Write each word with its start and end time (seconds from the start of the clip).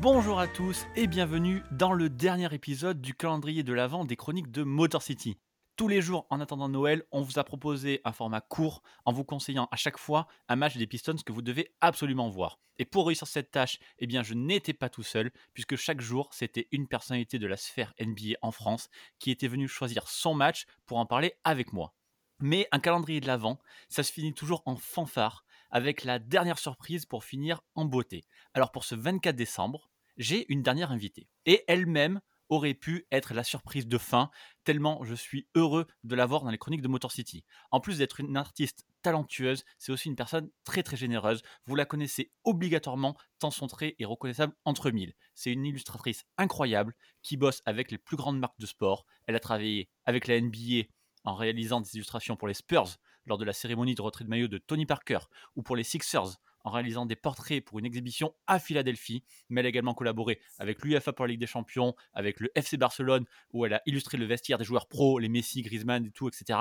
Bonjour 0.00 0.38
à 0.38 0.46
tous 0.46 0.86
et 0.94 1.08
bienvenue 1.08 1.60
dans 1.72 1.92
le 1.92 2.08
dernier 2.08 2.54
épisode 2.54 3.00
du 3.00 3.14
calendrier 3.14 3.64
de 3.64 3.72
l'Avent 3.72 4.04
des 4.04 4.14
chroniques 4.14 4.52
de 4.52 4.62
Motor 4.62 5.02
City. 5.02 5.38
Tous 5.74 5.88
les 5.88 6.00
jours 6.00 6.24
en 6.30 6.40
attendant 6.40 6.68
Noël, 6.68 7.02
on 7.10 7.20
vous 7.20 7.40
a 7.40 7.44
proposé 7.44 8.00
un 8.04 8.12
format 8.12 8.40
court 8.40 8.84
en 9.04 9.12
vous 9.12 9.24
conseillant 9.24 9.66
à 9.72 9.76
chaque 9.76 9.98
fois 9.98 10.28
un 10.48 10.54
match 10.54 10.76
des 10.76 10.86
Pistons 10.86 11.16
que 11.26 11.32
vous 11.32 11.42
devez 11.42 11.74
absolument 11.80 12.28
voir. 12.28 12.60
Et 12.78 12.84
pour 12.84 13.08
réussir 13.08 13.26
cette 13.26 13.50
tâche, 13.50 13.80
eh 13.98 14.06
bien 14.06 14.22
je 14.22 14.34
n'étais 14.34 14.72
pas 14.72 14.88
tout 14.88 15.02
seul 15.02 15.32
puisque 15.52 15.74
chaque 15.74 16.00
jour, 16.00 16.28
c'était 16.32 16.68
une 16.70 16.86
personnalité 16.86 17.40
de 17.40 17.48
la 17.48 17.56
sphère 17.56 17.92
NBA 18.00 18.36
en 18.40 18.52
France 18.52 18.90
qui 19.18 19.32
était 19.32 19.48
venue 19.48 19.66
choisir 19.66 20.06
son 20.06 20.32
match 20.32 20.66
pour 20.86 20.98
en 20.98 21.06
parler 21.06 21.34
avec 21.42 21.72
moi. 21.72 21.92
Mais 22.40 22.68
un 22.70 22.78
calendrier 22.78 23.20
de 23.20 23.26
l'Avent, 23.26 23.58
ça 23.88 24.04
se 24.04 24.12
finit 24.12 24.32
toujours 24.32 24.62
en 24.64 24.76
fanfare 24.76 25.44
avec 25.70 26.04
la 26.04 26.18
dernière 26.18 26.58
surprise 26.58 27.06
pour 27.06 27.24
finir 27.24 27.60
en 27.74 27.84
beauté. 27.84 28.24
Alors 28.54 28.72
pour 28.72 28.84
ce 28.84 28.94
24 28.94 29.36
décembre, 29.36 29.90
j'ai 30.16 30.50
une 30.52 30.62
dernière 30.62 30.92
invitée. 30.92 31.28
Et 31.46 31.64
elle-même 31.68 32.20
aurait 32.48 32.74
pu 32.74 33.06
être 33.12 33.34
la 33.34 33.44
surprise 33.44 33.86
de 33.86 33.98
fin, 33.98 34.30
tellement 34.64 35.04
je 35.04 35.14
suis 35.14 35.48
heureux 35.54 35.86
de 36.04 36.14
la 36.14 36.26
voir 36.26 36.42
dans 36.42 36.50
les 36.50 36.58
chroniques 36.58 36.82
de 36.82 36.88
Motor 36.88 37.12
City. 37.12 37.44
En 37.70 37.80
plus 37.80 37.98
d'être 37.98 38.20
une 38.20 38.36
artiste 38.36 38.86
talentueuse, 39.02 39.64
c'est 39.78 39.92
aussi 39.92 40.08
une 40.08 40.16
personne 40.16 40.50
très 40.64 40.82
très 40.82 40.96
généreuse. 40.96 41.42
Vous 41.66 41.74
la 41.74 41.84
connaissez 41.84 42.32
obligatoirement, 42.44 43.16
tant 43.38 43.50
son 43.50 43.66
trait 43.66 43.94
est 43.98 44.04
reconnaissable 44.04 44.54
entre 44.64 44.90
mille. 44.90 45.14
C'est 45.34 45.52
une 45.52 45.66
illustratrice 45.66 46.24
incroyable 46.36 46.94
qui 47.22 47.36
bosse 47.36 47.62
avec 47.66 47.90
les 47.90 47.98
plus 47.98 48.16
grandes 48.16 48.38
marques 48.38 48.58
de 48.58 48.66
sport. 48.66 49.04
Elle 49.26 49.36
a 49.36 49.40
travaillé 49.40 49.88
avec 50.04 50.26
la 50.26 50.40
NBA 50.40 50.88
en 51.24 51.34
réalisant 51.34 51.80
des 51.80 51.94
illustrations 51.94 52.36
pour 52.36 52.48
les 52.48 52.54
Spurs 52.54 52.96
lors 53.28 53.38
de 53.38 53.44
la 53.44 53.52
cérémonie 53.52 53.94
de 53.94 54.02
retrait 54.02 54.24
de 54.24 54.30
maillot 54.30 54.48
de 54.48 54.58
Tony 54.58 54.86
Parker 54.86 55.18
ou 55.56 55.62
pour 55.62 55.76
les 55.76 55.84
Sixers 55.84 56.38
en 56.64 56.70
réalisant 56.70 57.06
des 57.06 57.16
portraits 57.16 57.64
pour 57.64 57.78
une 57.78 57.86
exhibition 57.86 58.34
à 58.46 58.58
Philadelphie, 58.58 59.24
mais 59.48 59.60
elle 59.60 59.66
a 59.66 59.68
également 59.70 59.94
collaboré 59.94 60.40
avec 60.58 60.84
l'UFA 60.84 61.12
pour 61.12 61.24
la 61.24 61.30
Ligue 61.30 61.40
des 61.40 61.46
Champions, 61.46 61.94
avec 62.12 62.40
le 62.40 62.50
FC 62.54 62.76
Barcelone, 62.76 63.24
où 63.52 63.64
elle 63.64 63.74
a 63.74 63.82
illustré 63.86 64.18
le 64.18 64.26
vestiaire 64.26 64.58
des 64.58 64.64
joueurs 64.64 64.86
pros, 64.86 65.18
les 65.18 65.28
Messi, 65.28 65.62
Griezmann 65.62 66.04
et 66.04 66.10
tout, 66.10 66.28
etc. 66.28 66.58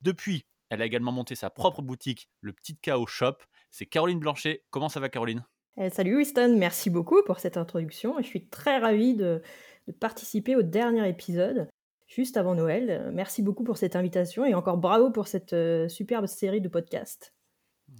Depuis, 0.00 0.46
elle 0.70 0.82
a 0.82 0.86
également 0.86 1.12
monté 1.12 1.34
sa 1.34 1.50
propre 1.50 1.82
boutique, 1.82 2.28
le 2.40 2.52
Petit 2.52 2.76
Chaos 2.76 3.06
Shop. 3.06 3.36
C'est 3.70 3.86
Caroline 3.86 4.18
Blanchet. 4.18 4.64
Comment 4.70 4.88
ça 4.88 5.00
va, 5.00 5.08
Caroline? 5.08 5.44
Eh, 5.76 5.90
Salut 5.90 6.16
Winston, 6.16 6.56
merci 6.58 6.90
beaucoup 6.90 7.22
pour 7.24 7.40
cette 7.40 7.56
introduction. 7.56 8.16
Je 8.18 8.26
suis 8.26 8.46
très 8.48 8.78
ravie 8.78 9.14
de 9.14 9.42
participer 9.98 10.56
au 10.56 10.62
dernier 10.62 11.08
épisode 11.08 11.68
juste 12.08 12.36
avant 12.36 12.54
Noël. 12.54 13.10
Merci 13.12 13.42
beaucoup 13.42 13.62
pour 13.62 13.76
cette 13.76 13.94
invitation 13.94 14.44
et 14.44 14.54
encore 14.54 14.78
bravo 14.78 15.10
pour 15.10 15.28
cette 15.28 15.52
euh, 15.52 15.88
superbe 15.88 16.26
série 16.26 16.60
de 16.60 16.68
podcasts. 16.68 17.34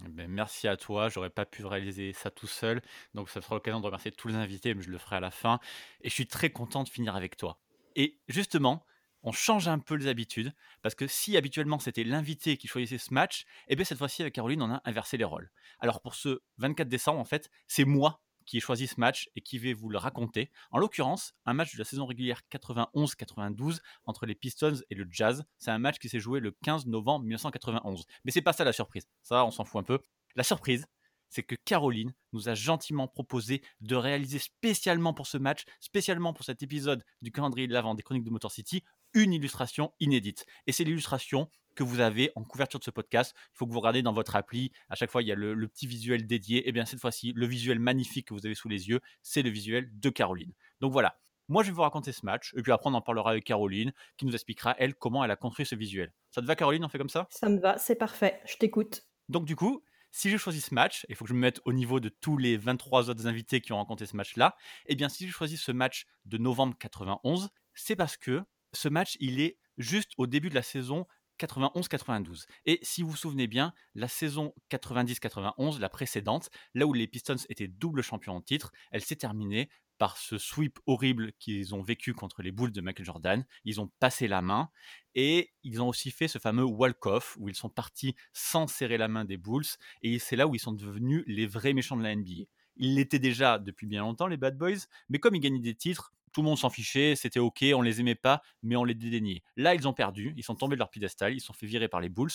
Eh 0.04 0.08
ben, 0.08 0.28
merci 0.28 0.68
à 0.68 0.76
toi, 0.76 1.08
j'aurais 1.08 1.30
pas 1.30 1.46
pu 1.46 1.64
réaliser 1.64 2.12
ça 2.12 2.30
tout 2.30 2.46
seul, 2.46 2.82
donc 3.14 3.30
ça 3.30 3.40
sera 3.40 3.54
l'occasion 3.54 3.80
de 3.80 3.86
remercier 3.86 4.12
tous 4.12 4.28
les 4.28 4.34
invités, 4.34 4.74
mais 4.74 4.82
je 4.82 4.90
le 4.90 4.98
ferai 4.98 5.16
à 5.16 5.20
la 5.20 5.30
fin. 5.30 5.60
Et 6.02 6.08
je 6.08 6.14
suis 6.14 6.26
très 6.26 6.50
content 6.50 6.82
de 6.82 6.88
finir 6.88 7.16
avec 7.16 7.36
toi. 7.36 7.58
Et 7.96 8.18
justement, 8.28 8.84
on 9.22 9.32
change 9.32 9.66
un 9.66 9.78
peu 9.78 9.94
les 9.94 10.06
habitudes, 10.06 10.52
parce 10.82 10.94
que 10.94 11.06
si 11.06 11.36
habituellement 11.36 11.78
c'était 11.78 12.04
l'invité 12.04 12.56
qui 12.56 12.68
choisissait 12.68 12.98
ce 12.98 13.14
match, 13.14 13.42
et 13.66 13.72
eh 13.72 13.76
bien 13.76 13.84
cette 13.84 13.98
fois-ci 13.98 14.22
avec 14.22 14.34
Caroline, 14.34 14.62
on 14.62 14.70
a 14.70 14.82
inversé 14.84 15.16
les 15.16 15.24
rôles. 15.24 15.50
Alors 15.80 16.00
pour 16.00 16.14
ce 16.14 16.40
24 16.58 16.88
décembre, 16.88 17.18
en 17.18 17.24
fait, 17.24 17.50
c'est 17.66 17.84
moi 17.84 18.20
qui 18.48 18.56
ai 18.56 18.60
choisi 18.60 18.86
ce 18.86 18.98
match 18.98 19.28
et 19.36 19.42
qui 19.42 19.58
vais 19.58 19.74
vous 19.74 19.90
le 19.90 19.98
raconter. 19.98 20.50
En 20.70 20.78
l'occurrence, 20.78 21.34
un 21.44 21.52
match 21.52 21.74
de 21.74 21.78
la 21.78 21.84
saison 21.84 22.06
régulière 22.06 22.40
91-92 22.50 23.80
entre 24.06 24.24
les 24.24 24.34
Pistons 24.34 24.80
et 24.88 24.94
le 24.94 25.06
Jazz. 25.10 25.44
C'est 25.58 25.70
un 25.70 25.78
match 25.78 25.98
qui 25.98 26.08
s'est 26.08 26.18
joué 26.18 26.40
le 26.40 26.52
15 26.64 26.86
novembre 26.86 27.24
1991. 27.26 28.06
Mais 28.24 28.32
c'est 28.32 28.42
pas 28.42 28.54
ça 28.54 28.64
la 28.64 28.72
surprise. 28.72 29.06
Ça, 29.22 29.44
on 29.44 29.50
s'en 29.50 29.64
fout 29.64 29.80
un 29.80 29.84
peu. 29.84 29.98
La 30.34 30.44
surprise, 30.44 30.86
c'est 31.28 31.42
que 31.42 31.56
Caroline 31.56 32.14
nous 32.32 32.48
a 32.48 32.54
gentiment 32.54 33.06
proposé 33.06 33.62
de 33.82 33.96
réaliser 33.96 34.38
spécialement 34.38 35.12
pour 35.12 35.26
ce 35.26 35.36
match, 35.36 35.64
spécialement 35.78 36.32
pour 36.32 36.46
cet 36.46 36.62
épisode 36.62 37.04
du 37.20 37.30
calendrier 37.30 37.66
de 37.66 37.74
l'avant 37.74 37.94
des 37.94 38.02
chroniques 38.02 38.24
de 38.24 38.30
Motor 38.30 38.50
City, 38.50 38.82
une 39.12 39.34
illustration 39.34 39.92
inédite. 40.00 40.46
Et 40.66 40.72
c'est 40.72 40.84
l'illustration 40.84 41.50
que 41.78 41.84
vous 41.84 42.00
avez 42.00 42.32
en 42.34 42.42
couverture 42.42 42.80
de 42.80 42.84
ce 42.84 42.90
podcast. 42.90 43.36
Il 43.54 43.58
faut 43.58 43.66
que 43.68 43.72
vous 43.72 43.78
regardez 43.78 44.02
dans 44.02 44.12
votre 44.12 44.34
appli. 44.34 44.72
À 44.88 44.96
chaque 44.96 45.12
fois, 45.12 45.22
il 45.22 45.28
y 45.28 45.32
a 45.32 45.36
le, 45.36 45.68
petit 45.68 45.86
visuel 45.86 46.26
dédié. 46.26 46.58
Et 46.58 46.70
eh 46.70 46.72
bien 46.72 46.84
cette 46.84 46.98
fois-ci, 46.98 47.32
le 47.36 47.46
visuel 47.46 47.78
magnifique 47.78 48.26
que 48.26 48.34
vous 48.34 48.44
avez 48.44 48.56
sous 48.56 48.68
les 48.68 48.88
yeux, 48.88 49.00
c'est 49.22 49.42
le 49.42 49.50
visuel 49.50 49.88
de 49.92 50.10
Caroline. 50.10 50.52
Donc 50.80 50.92
voilà. 50.92 51.20
Moi, 51.46 51.62
je 51.62 51.68
vais 51.68 51.74
vous 51.74 51.82
raconter 51.82 52.10
ce 52.10 52.26
match, 52.26 52.52
et 52.56 52.62
puis 52.62 52.72
après, 52.72 52.90
on 52.90 52.94
en 52.94 53.00
parlera 53.00 53.30
avec 53.30 53.44
Caroline, 53.44 53.92
qui 54.16 54.26
nous 54.26 54.34
expliquera, 54.34 54.74
elle, 54.78 54.94
comment 54.94 55.24
elle 55.24 55.30
a 55.30 55.36
construit 55.36 55.64
ce 55.64 55.76
visuel. 55.76 56.12
Ça 56.30 56.42
te 56.42 56.46
va, 56.46 56.56
Caroline? 56.56 56.84
On 56.84 56.88
fait 56.88 56.98
comme 56.98 57.08
ça? 57.08 57.26
Ça 57.30 57.48
me 57.48 57.58
va, 57.58 57.78
c'est 57.78 57.94
parfait. 57.94 58.40
Je 58.44 58.56
t'écoute. 58.56 59.04
Donc, 59.30 59.46
du 59.46 59.56
coup, 59.56 59.82
si 60.10 60.28
j'ai 60.28 60.36
choisi 60.36 60.60
ce 60.60 60.74
match, 60.74 61.06
il 61.08 61.14
faut 61.14 61.24
que 61.24 61.30
je 61.30 61.34
me 61.34 61.40
mette 61.40 61.60
au 61.64 61.72
niveau 61.72 62.00
de 62.00 62.10
tous 62.10 62.36
les 62.36 62.58
23 62.58 63.08
autres 63.08 63.26
invités 63.26 63.62
qui 63.62 63.72
ont 63.72 63.76
rencontré 63.76 64.04
ce 64.04 64.16
match-là, 64.16 64.56
et 64.86 64.92
eh 64.92 64.96
bien, 64.96 65.08
si 65.08 65.24
j'ai 65.24 65.32
choisi 65.32 65.56
ce 65.56 65.72
match 65.72 66.06
de 66.26 66.36
novembre 66.36 66.76
91, 66.78 67.48
c'est 67.72 67.96
parce 67.96 68.18
que 68.18 68.42
ce 68.74 68.88
match, 68.88 69.16
il 69.20 69.40
est 69.40 69.58
juste 69.78 70.10
au 70.18 70.26
début 70.26 70.50
de 70.50 70.54
la 70.54 70.62
saison 70.62 71.06
91-92. 71.38 72.46
Et 72.66 72.78
si 72.82 73.02
vous 73.02 73.10
vous 73.10 73.16
souvenez 73.16 73.46
bien, 73.46 73.72
la 73.94 74.08
saison 74.08 74.54
90-91, 74.70 75.78
la 75.78 75.88
précédente, 75.88 76.50
là 76.74 76.86
où 76.86 76.92
les 76.92 77.06
Pistons 77.06 77.36
étaient 77.48 77.68
double 77.68 78.02
champions 78.02 78.36
en 78.36 78.40
titre, 78.40 78.72
elle 78.90 79.02
s'est 79.02 79.16
terminée 79.16 79.68
par 79.98 80.16
ce 80.16 80.38
sweep 80.38 80.78
horrible 80.86 81.32
qu'ils 81.38 81.74
ont 81.74 81.82
vécu 81.82 82.14
contre 82.14 82.42
les 82.42 82.52
Bulls 82.52 82.72
de 82.72 82.80
Michael 82.80 83.04
Jordan. 83.04 83.44
Ils 83.64 83.80
ont 83.80 83.90
passé 83.98 84.28
la 84.28 84.40
main 84.40 84.70
et 85.14 85.52
ils 85.64 85.82
ont 85.82 85.88
aussi 85.88 86.10
fait 86.10 86.28
ce 86.28 86.38
fameux 86.38 86.64
walk-off 86.64 87.36
où 87.38 87.48
ils 87.48 87.56
sont 87.56 87.68
partis 87.68 88.14
sans 88.32 88.68
serrer 88.68 88.96
la 88.96 89.08
main 89.08 89.24
des 89.24 89.36
Bulls 89.36 89.66
et 90.02 90.18
c'est 90.18 90.36
là 90.36 90.46
où 90.46 90.54
ils 90.54 90.60
sont 90.60 90.72
devenus 90.72 91.24
les 91.26 91.46
vrais 91.46 91.72
méchants 91.72 91.96
de 91.96 92.04
la 92.04 92.14
NBA. 92.14 92.44
Ils 92.76 92.94
l'étaient 92.94 93.18
déjà 93.18 93.58
depuis 93.58 93.88
bien 93.88 94.02
longtemps, 94.02 94.28
les 94.28 94.36
Bad 94.36 94.56
Boys, 94.56 94.86
mais 95.08 95.18
comme 95.18 95.34
ils 95.34 95.40
gagnaient 95.40 95.58
des 95.58 95.74
titres, 95.74 96.12
tout 96.32 96.42
le 96.42 96.46
monde 96.46 96.58
s'en 96.58 96.70
fichait, 96.70 97.14
c'était 97.16 97.38
ok, 97.38 97.64
on 97.74 97.82
les 97.82 98.00
aimait 98.00 98.14
pas, 98.14 98.42
mais 98.62 98.76
on 98.76 98.84
les 98.84 98.94
dédaignait. 98.94 99.42
Là, 99.56 99.74
ils 99.74 99.86
ont 99.88 99.92
perdu, 99.92 100.34
ils 100.36 100.44
sont 100.44 100.54
tombés 100.54 100.76
de 100.76 100.80
leur 100.80 100.90
piédestal, 100.90 101.34
ils 101.34 101.40
sont 101.40 101.52
fait 101.52 101.66
virer 101.66 101.88
par 101.88 102.00
les 102.00 102.08
Bulls, 102.08 102.30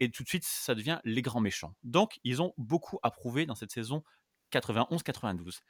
et 0.00 0.10
tout 0.10 0.22
de 0.22 0.28
suite, 0.28 0.44
ça 0.44 0.74
devient 0.74 0.98
les 1.04 1.22
grands 1.22 1.40
méchants. 1.40 1.74
Donc, 1.82 2.18
ils 2.24 2.40
ont 2.40 2.54
beaucoup 2.56 2.98
approuvé 3.02 3.44
dans 3.44 3.54
cette 3.54 3.70
saison 3.70 4.02
91-92. 4.50 5.60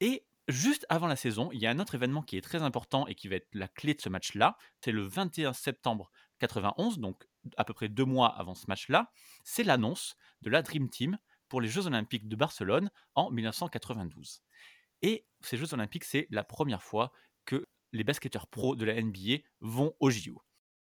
Et 0.00 0.26
juste 0.48 0.86
avant 0.90 1.06
la 1.06 1.16
saison, 1.16 1.50
il 1.52 1.60
y 1.60 1.66
a 1.66 1.70
un 1.70 1.78
autre 1.78 1.94
événement 1.94 2.22
qui 2.22 2.36
est 2.36 2.42
très 2.42 2.62
important 2.62 3.06
et 3.06 3.14
qui 3.14 3.28
va 3.28 3.36
être 3.36 3.48
la 3.54 3.68
clé 3.68 3.94
de 3.94 4.00
ce 4.00 4.10
match-là. 4.10 4.56
C'est 4.84 4.92
le 4.92 5.02
21 5.02 5.54
septembre 5.54 6.10
91, 6.40 6.98
donc 6.98 7.26
à 7.56 7.64
peu 7.64 7.72
près 7.72 7.88
deux 7.88 8.04
mois 8.04 8.28
avant 8.28 8.54
ce 8.54 8.66
match-là. 8.68 9.10
C'est 9.44 9.64
l'annonce 9.64 10.14
de 10.42 10.50
la 10.50 10.62
Dream 10.62 10.90
Team 10.90 11.18
pour 11.48 11.60
les 11.60 11.68
Jeux 11.68 11.86
Olympiques 11.86 12.28
de 12.28 12.36
Barcelone 12.36 12.90
en 13.14 13.30
1992. 13.30 14.42
Et 15.02 15.26
ces 15.40 15.56
Jeux 15.56 15.72
Olympiques, 15.74 16.04
c'est 16.04 16.26
la 16.30 16.44
première 16.44 16.82
fois 16.82 17.12
que 17.44 17.66
les 17.92 18.04
basketteurs 18.04 18.46
pros 18.46 18.76
de 18.76 18.84
la 18.84 19.00
NBA 19.00 19.38
vont 19.60 19.94
au 20.00 20.10
JO. 20.10 20.42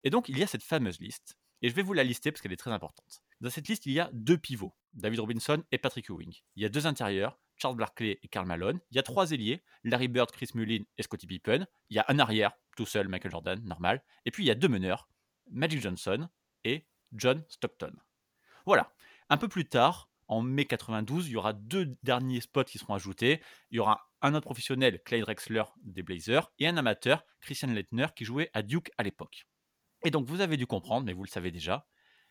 Et 0.04 0.10
donc, 0.10 0.28
il 0.28 0.38
y 0.38 0.42
a 0.42 0.46
cette 0.46 0.62
fameuse 0.62 1.00
liste, 1.00 1.36
et 1.62 1.68
je 1.68 1.74
vais 1.74 1.82
vous 1.82 1.92
la 1.92 2.04
lister 2.04 2.32
parce 2.32 2.40
qu'elle 2.40 2.52
est 2.52 2.56
très 2.56 2.72
importante. 2.72 3.22
Dans 3.40 3.50
cette 3.50 3.68
liste, 3.68 3.86
il 3.86 3.92
y 3.92 4.00
a 4.00 4.10
deux 4.12 4.38
pivots, 4.38 4.74
David 4.94 5.20
Robinson 5.20 5.62
et 5.72 5.78
Patrick 5.78 6.08
Ewing. 6.08 6.34
Il 6.56 6.62
y 6.62 6.66
a 6.66 6.68
deux 6.68 6.86
intérieurs, 6.86 7.38
Charles 7.56 7.76
Barkley 7.76 8.18
et 8.22 8.28
Karl 8.28 8.46
Malone. 8.46 8.80
Il 8.90 8.96
y 8.96 8.98
a 8.98 9.02
trois 9.02 9.32
ailiers, 9.32 9.62
Larry 9.84 10.08
Bird, 10.08 10.30
Chris 10.30 10.50
Mullin 10.54 10.84
et 10.96 11.02
Scottie 11.02 11.26
Pippen. 11.26 11.66
Il 11.90 11.96
y 11.96 11.98
a 11.98 12.04
un 12.08 12.18
arrière, 12.18 12.52
tout 12.76 12.86
seul, 12.86 13.08
Michael 13.08 13.30
Jordan, 13.30 13.62
normal. 13.64 14.02
Et 14.24 14.30
puis 14.30 14.44
il 14.44 14.46
y 14.46 14.50
a 14.50 14.54
deux 14.54 14.68
meneurs, 14.68 15.08
Magic 15.50 15.80
Johnson 15.80 16.28
et 16.64 16.86
John 17.12 17.44
Stockton. 17.48 17.92
Voilà. 18.66 18.92
Un 19.28 19.36
peu 19.36 19.48
plus 19.48 19.68
tard, 19.68 20.09
en 20.30 20.42
mai 20.42 20.64
92, 20.64 21.26
il 21.26 21.32
y 21.32 21.36
aura 21.36 21.52
deux 21.52 21.98
derniers 22.04 22.40
spots 22.40 22.64
qui 22.64 22.78
seront 22.78 22.94
ajoutés. 22.94 23.42
Il 23.70 23.76
y 23.76 23.78
aura 23.80 24.08
un 24.22 24.32
autre 24.34 24.44
professionnel, 24.44 25.02
Clyde 25.04 25.22
Drexler 25.22 25.64
des 25.82 26.04
Blazers, 26.04 26.52
et 26.60 26.68
un 26.68 26.76
amateur, 26.76 27.24
Christian 27.40 27.68
Leitner, 27.68 28.06
qui 28.14 28.24
jouait 28.24 28.48
à 28.54 28.62
Duke 28.62 28.92
à 28.96 29.02
l'époque. 29.02 29.48
Et 30.04 30.12
donc 30.12 30.28
vous 30.28 30.40
avez 30.40 30.56
dû 30.56 30.68
comprendre, 30.68 31.04
mais 31.04 31.14
vous 31.14 31.24
le 31.24 31.28
savez 31.28 31.50
déjà, 31.50 31.88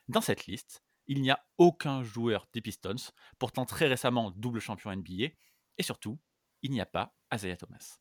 dans 0.08 0.22
cette 0.22 0.48
liste, 0.48 0.82
il 1.08 1.22
n'y 1.22 1.30
a 1.30 1.46
aucun 1.58 2.02
joueur 2.04 2.48
des 2.54 2.62
Pistons, 2.62 3.12
pourtant 3.38 3.66
très 3.66 3.88
récemment 3.88 4.32
double 4.32 4.62
champion 4.62 4.96
NBA, 4.96 5.34
et 5.78 5.84
surtout, 5.84 6.20
il 6.62 6.72
n'y 6.72 6.80
a 6.80 6.86
pas 6.86 7.18
Isaiah 7.34 7.58
Thomas. 7.58 8.00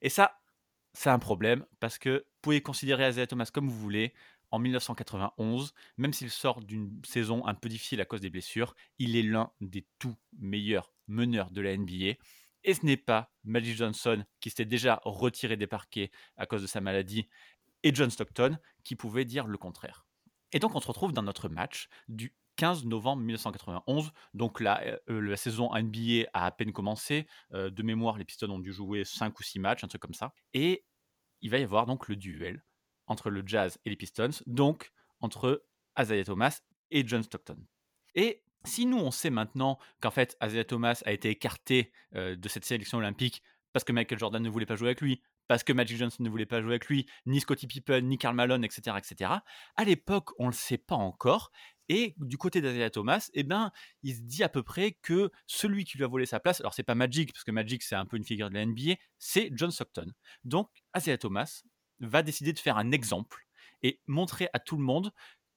Et 0.00 0.08
ça, 0.08 0.40
c'est 0.94 1.10
un 1.10 1.18
problème, 1.18 1.66
parce 1.80 1.98
que 1.98 2.24
vous 2.26 2.40
pouvez 2.40 2.62
considérer 2.62 3.10
Isaiah 3.10 3.26
Thomas 3.26 3.50
comme 3.52 3.68
vous 3.68 3.78
voulez, 3.78 4.14
en 4.54 4.60
1991, 4.60 5.74
même 5.96 6.12
s'il 6.12 6.30
sort 6.30 6.60
d'une 6.60 7.00
saison 7.04 7.44
un 7.44 7.54
peu 7.54 7.68
difficile 7.68 8.00
à 8.00 8.04
cause 8.04 8.20
des 8.20 8.30
blessures, 8.30 8.76
il 8.98 9.16
est 9.16 9.22
l'un 9.22 9.50
des 9.60 9.84
tout 9.98 10.14
meilleurs 10.38 10.94
meneurs 11.08 11.50
de 11.50 11.60
la 11.60 11.76
NBA. 11.76 12.14
Et 12.62 12.74
ce 12.74 12.86
n'est 12.86 12.96
pas 12.96 13.32
Magic 13.42 13.76
Johnson 13.76 14.24
qui 14.38 14.50
s'était 14.50 14.64
déjà 14.64 15.00
retiré 15.04 15.56
des 15.56 15.66
parquets 15.66 16.12
à 16.36 16.46
cause 16.46 16.62
de 16.62 16.68
sa 16.68 16.80
maladie 16.80 17.28
et 17.82 17.92
John 17.92 18.10
Stockton 18.10 18.56
qui 18.84 18.94
pouvait 18.94 19.24
dire 19.24 19.48
le 19.48 19.58
contraire. 19.58 20.06
Et 20.52 20.60
donc 20.60 20.76
on 20.76 20.80
se 20.80 20.86
retrouve 20.86 21.12
dans 21.12 21.22
notre 21.22 21.48
match 21.48 21.88
du 22.06 22.32
15 22.54 22.84
novembre 22.84 23.22
1991. 23.22 24.12
Donc 24.34 24.60
la, 24.60 24.80
euh, 25.10 25.20
la 25.20 25.36
saison 25.36 25.74
NBA 25.74 26.28
a 26.32 26.46
à 26.46 26.50
peine 26.52 26.72
commencé. 26.72 27.26
Euh, 27.54 27.70
de 27.70 27.82
mémoire, 27.82 28.18
les 28.18 28.24
Pistons 28.24 28.50
ont 28.50 28.60
dû 28.60 28.72
jouer 28.72 29.04
5 29.04 29.36
ou 29.36 29.42
6 29.42 29.58
matchs, 29.58 29.82
un 29.82 29.88
truc 29.88 30.00
comme 30.00 30.14
ça. 30.14 30.32
Et 30.52 30.84
il 31.40 31.50
va 31.50 31.58
y 31.58 31.64
avoir 31.64 31.86
donc 31.86 32.06
le 32.06 32.14
duel 32.14 32.62
entre 33.06 33.30
le 33.30 33.42
Jazz 33.46 33.78
et 33.84 33.90
les 33.90 33.96
Pistons, 33.96 34.42
donc 34.46 34.92
entre 35.20 35.64
Isaiah 35.98 36.24
Thomas 36.24 36.62
et 36.90 37.06
John 37.06 37.22
Stockton. 37.22 37.58
Et 38.14 38.42
si 38.64 38.86
nous, 38.86 38.98
on 38.98 39.10
sait 39.10 39.30
maintenant 39.30 39.78
qu'en 40.00 40.10
fait, 40.10 40.36
Isaiah 40.42 40.64
Thomas 40.64 41.02
a 41.04 41.12
été 41.12 41.28
écarté 41.28 41.92
euh, 42.14 42.36
de 42.36 42.48
cette 42.48 42.64
sélection 42.64 42.98
olympique 42.98 43.42
parce 43.74 43.84
que 43.84 43.92
Michael 43.92 44.18
Jordan 44.18 44.42
ne 44.42 44.48
voulait 44.48 44.66
pas 44.66 44.76
jouer 44.76 44.88
avec 44.88 45.00
lui, 45.00 45.20
parce 45.48 45.64
que 45.64 45.72
Magic 45.72 45.98
Johnson 45.98 46.22
ne 46.22 46.30
voulait 46.30 46.46
pas 46.46 46.62
jouer 46.62 46.72
avec 46.72 46.86
lui, 46.86 47.06
ni 47.26 47.40
Scottie 47.40 47.66
Pippen, 47.66 48.02
ni 48.02 48.16
Karl 48.18 48.34
Malone, 48.34 48.64
etc., 48.64 48.96
etc. 48.96 49.32
À 49.76 49.84
l'époque, 49.84 50.30
on 50.38 50.44
ne 50.44 50.50
le 50.50 50.54
sait 50.54 50.78
pas 50.78 50.94
encore. 50.94 51.50
Et 51.88 52.14
du 52.16 52.38
côté 52.38 52.62
d'Azaya 52.62 52.88
Thomas, 52.88 53.28
eh 53.34 53.42
ben, 53.42 53.70
il 54.02 54.14
se 54.14 54.20
dit 54.20 54.42
à 54.42 54.48
peu 54.48 54.62
près 54.62 54.92
que 55.02 55.30
celui 55.46 55.84
qui 55.84 55.98
lui 55.98 56.04
a 56.04 56.06
volé 56.06 56.24
sa 56.24 56.40
place, 56.40 56.60
alors 56.60 56.72
c'est 56.72 56.84
pas 56.84 56.94
Magic, 56.94 57.32
parce 57.32 57.44
que 57.44 57.50
Magic 57.50 57.82
c'est 57.82 57.96
un 57.96 58.06
peu 58.06 58.16
une 58.16 58.24
figure 58.24 58.48
de 58.48 58.54
la 58.54 58.64
NBA, 58.64 58.94
c'est 59.18 59.50
John 59.52 59.70
Stockton. 59.70 60.06
Donc 60.44 60.70
Isaiah 60.96 61.18
Thomas 61.18 61.62
va 62.06 62.22
décider 62.22 62.52
de 62.52 62.58
faire 62.58 62.76
un 62.76 62.92
exemple 62.92 63.46
et 63.82 64.00
montrer 64.06 64.48
à 64.52 64.58
tout 64.58 64.76
le 64.76 64.82
monde 64.82 65.12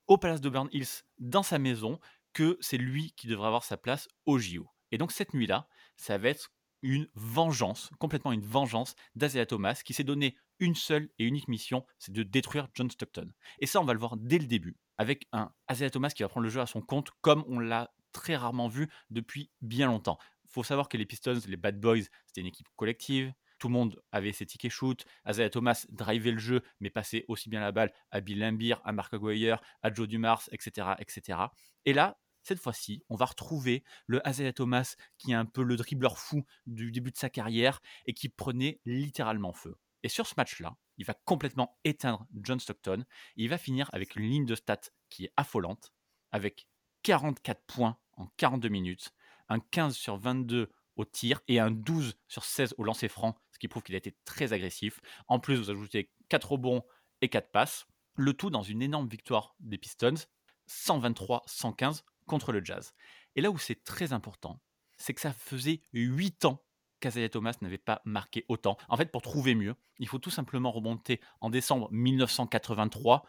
au 0.07 0.17
Palace 0.17 0.41
de 0.41 0.51
Hills, 0.71 1.03
dans 1.19 1.44
sa 1.44 1.59
maison, 1.59 1.99
que 2.33 2.57
c'est 2.61 2.77
lui 2.77 3.13
qui 3.15 3.27
devrait 3.27 3.47
avoir 3.47 3.63
sa 3.63 3.77
place 3.77 4.07
au 4.25 4.38
JO. 4.38 4.67
Et 4.91 4.97
donc 4.97 5.11
cette 5.11 5.33
nuit-là, 5.33 5.67
ça 5.97 6.17
va 6.17 6.29
être 6.29 6.51
une 6.81 7.07
vengeance, 7.15 7.89
complètement 7.99 8.31
une 8.31 8.45
vengeance 8.45 8.95
d'Azea 9.15 9.45
Thomas 9.45 9.81
qui 9.83 9.94
s'est 9.94 10.03
donné 10.03 10.38
une 10.59 10.75
seule 10.75 11.09
et 11.19 11.25
unique 11.25 11.47
mission, 11.47 11.85
c'est 11.99 12.11
de 12.11 12.23
détruire 12.23 12.67
John 12.73 12.89
Stockton. 12.89 13.31
Et 13.59 13.65
ça, 13.65 13.81
on 13.81 13.83
va 13.83 13.94
le 13.94 13.99
voir 13.99 14.17
dès 14.17 14.39
le 14.39 14.47
début, 14.47 14.77
avec 14.97 15.27
un 15.31 15.51
Azea 15.67 15.89
Thomas 15.89 16.09
qui 16.09 16.23
va 16.23 16.29
prendre 16.29 16.45
le 16.45 16.49
jeu 16.49 16.61
à 16.61 16.65
son 16.65 16.81
compte, 16.81 17.11
comme 17.21 17.44
on 17.47 17.59
l'a 17.59 17.94
très 18.11 18.35
rarement 18.35 18.67
vu 18.67 18.89
depuis 19.09 19.51
bien 19.61 19.88
longtemps. 19.88 20.17
Faut 20.49 20.63
savoir 20.63 20.89
que 20.89 20.97
les 20.97 21.05
Pistons, 21.05 21.39
les 21.47 21.57
Bad 21.57 21.79
Boys, 21.79 22.03
c'était 22.25 22.41
une 22.41 22.47
équipe 22.47 22.67
collective. 22.75 23.33
Tout 23.59 23.68
le 23.68 23.74
monde 23.74 24.01
avait 24.12 24.31
ses 24.31 24.45
tickets 24.45 24.71
shoot. 24.71 25.06
Azea 25.25 25.50
Thomas 25.50 25.86
drivait 25.89 26.31
le 26.31 26.39
jeu, 26.39 26.62
mais 26.80 26.89
passait 26.89 27.25
aussi 27.27 27.50
bien 27.50 27.59
la 27.59 27.71
balle 27.71 27.92
à 28.12 28.21
Bill 28.21 28.39
Lambier, 28.39 28.75
à 28.83 28.92
Mark 28.92 29.13
Aguirre, 29.13 29.62
à 29.81 29.94
Joe 29.94 30.07
Dumars, 30.07 30.44
etc., 30.51 30.89
etc. 31.00 31.39
Et 31.86 31.94
là, 31.94 32.19
cette 32.44 32.59
fois-ci, 32.59 33.04
on 33.09 33.15
va 33.15 33.25
retrouver 33.25 33.83
le 34.06 34.21
Isaiah 34.25 34.54
Thomas 34.54 34.95
qui 35.18 35.31
est 35.31 35.36
un 35.36 35.45
peu 35.45 35.63
le 35.63 35.75
dribbleur 35.75 36.18
fou 36.18 36.45
du 36.65 36.92
début 36.92 37.12
de 37.12 37.18
sa 37.18 37.30
carrière 37.30 37.81
et 38.06 38.13
qui 38.13 38.30
prenait 38.30 38.80
littéralement 38.86 39.51
feu. 39.51 39.75
Et 40.04 40.09
sur 40.09 40.27
ce 40.27 40.36
match-là, 40.38 40.77
il 40.98 41.06
va 41.06 41.13
complètement 41.25 41.77
éteindre 41.83 42.25
John 42.42 42.59
Stockton. 42.59 43.04
Il 43.36 43.50
va 43.50 43.57
finir 43.57 43.89
avec 43.94 44.15
une 44.15 44.24
ligne 44.24 44.45
de 44.45 44.56
stats 44.56 44.89
qui 45.09 45.25
est 45.25 45.33
affolante, 45.36 45.92
avec 46.31 46.69
44 47.04 47.62
points 47.65 47.98
en 48.13 48.27
42 48.38 48.69
minutes, 48.69 49.12
un 49.50 49.59
15 49.59 49.95
sur 49.95 50.18
22 50.18 50.71
au 50.95 51.06
tir 51.06 51.42
et 51.48 51.59
un 51.59 51.71
12 51.71 52.18
sur 52.27 52.44
16 52.44 52.75
au 52.77 52.83
lancer 52.83 53.07
franc, 53.07 53.38
ce 53.57 53.59
qui 53.59 53.68
prouve 53.68 53.81
qu'il 53.81 53.95
a 53.95 53.98
été 53.98 54.15
très 54.24 54.54
agressif. 54.54 55.01
En 55.27 55.39
plus, 55.39 55.56
vous 55.56 55.71
ajoutez 55.71 56.12
4 56.30 56.51
rebonds 56.51 56.83
et 57.21 57.30
4 57.30 57.50
passes. 57.50 57.88
Le 58.13 58.33
tout 58.33 58.51
dans 58.51 58.62
une 58.62 58.83
énorme 58.83 59.07
victoire 59.07 59.56
des 59.59 59.80
Pistons, 59.80 60.27
123-115 60.69 62.04
contre 62.27 62.51
le 62.51 62.63
Jazz. 62.63 62.94
Et 63.36 63.42
là 63.42 63.50
où 63.50 63.57
c'est 63.57 63.83
très 63.83 64.13
important, 64.13 64.62
c'est 64.98 65.15
que 65.15 65.21
ça 65.21 65.33
faisait 65.33 65.81
8 65.94 66.45
ans 66.45 66.63
qu'Azaya 67.00 67.30
Thomas 67.30 67.57
n'avait 67.62 67.80
pas 67.80 68.04
marqué 68.06 68.45
autant. 68.48 68.77
En 68.89 68.98
fait, 68.98 69.12
pour 69.12 69.24
trouver 69.24 69.56
mieux, 69.56 69.75
il 69.98 70.07
faut 70.07 70.19
tout 70.19 70.30
simplement 70.30 70.71
remonter 70.71 71.19
en 71.42 71.50
décembre 71.50 71.89
1983. 71.92 73.25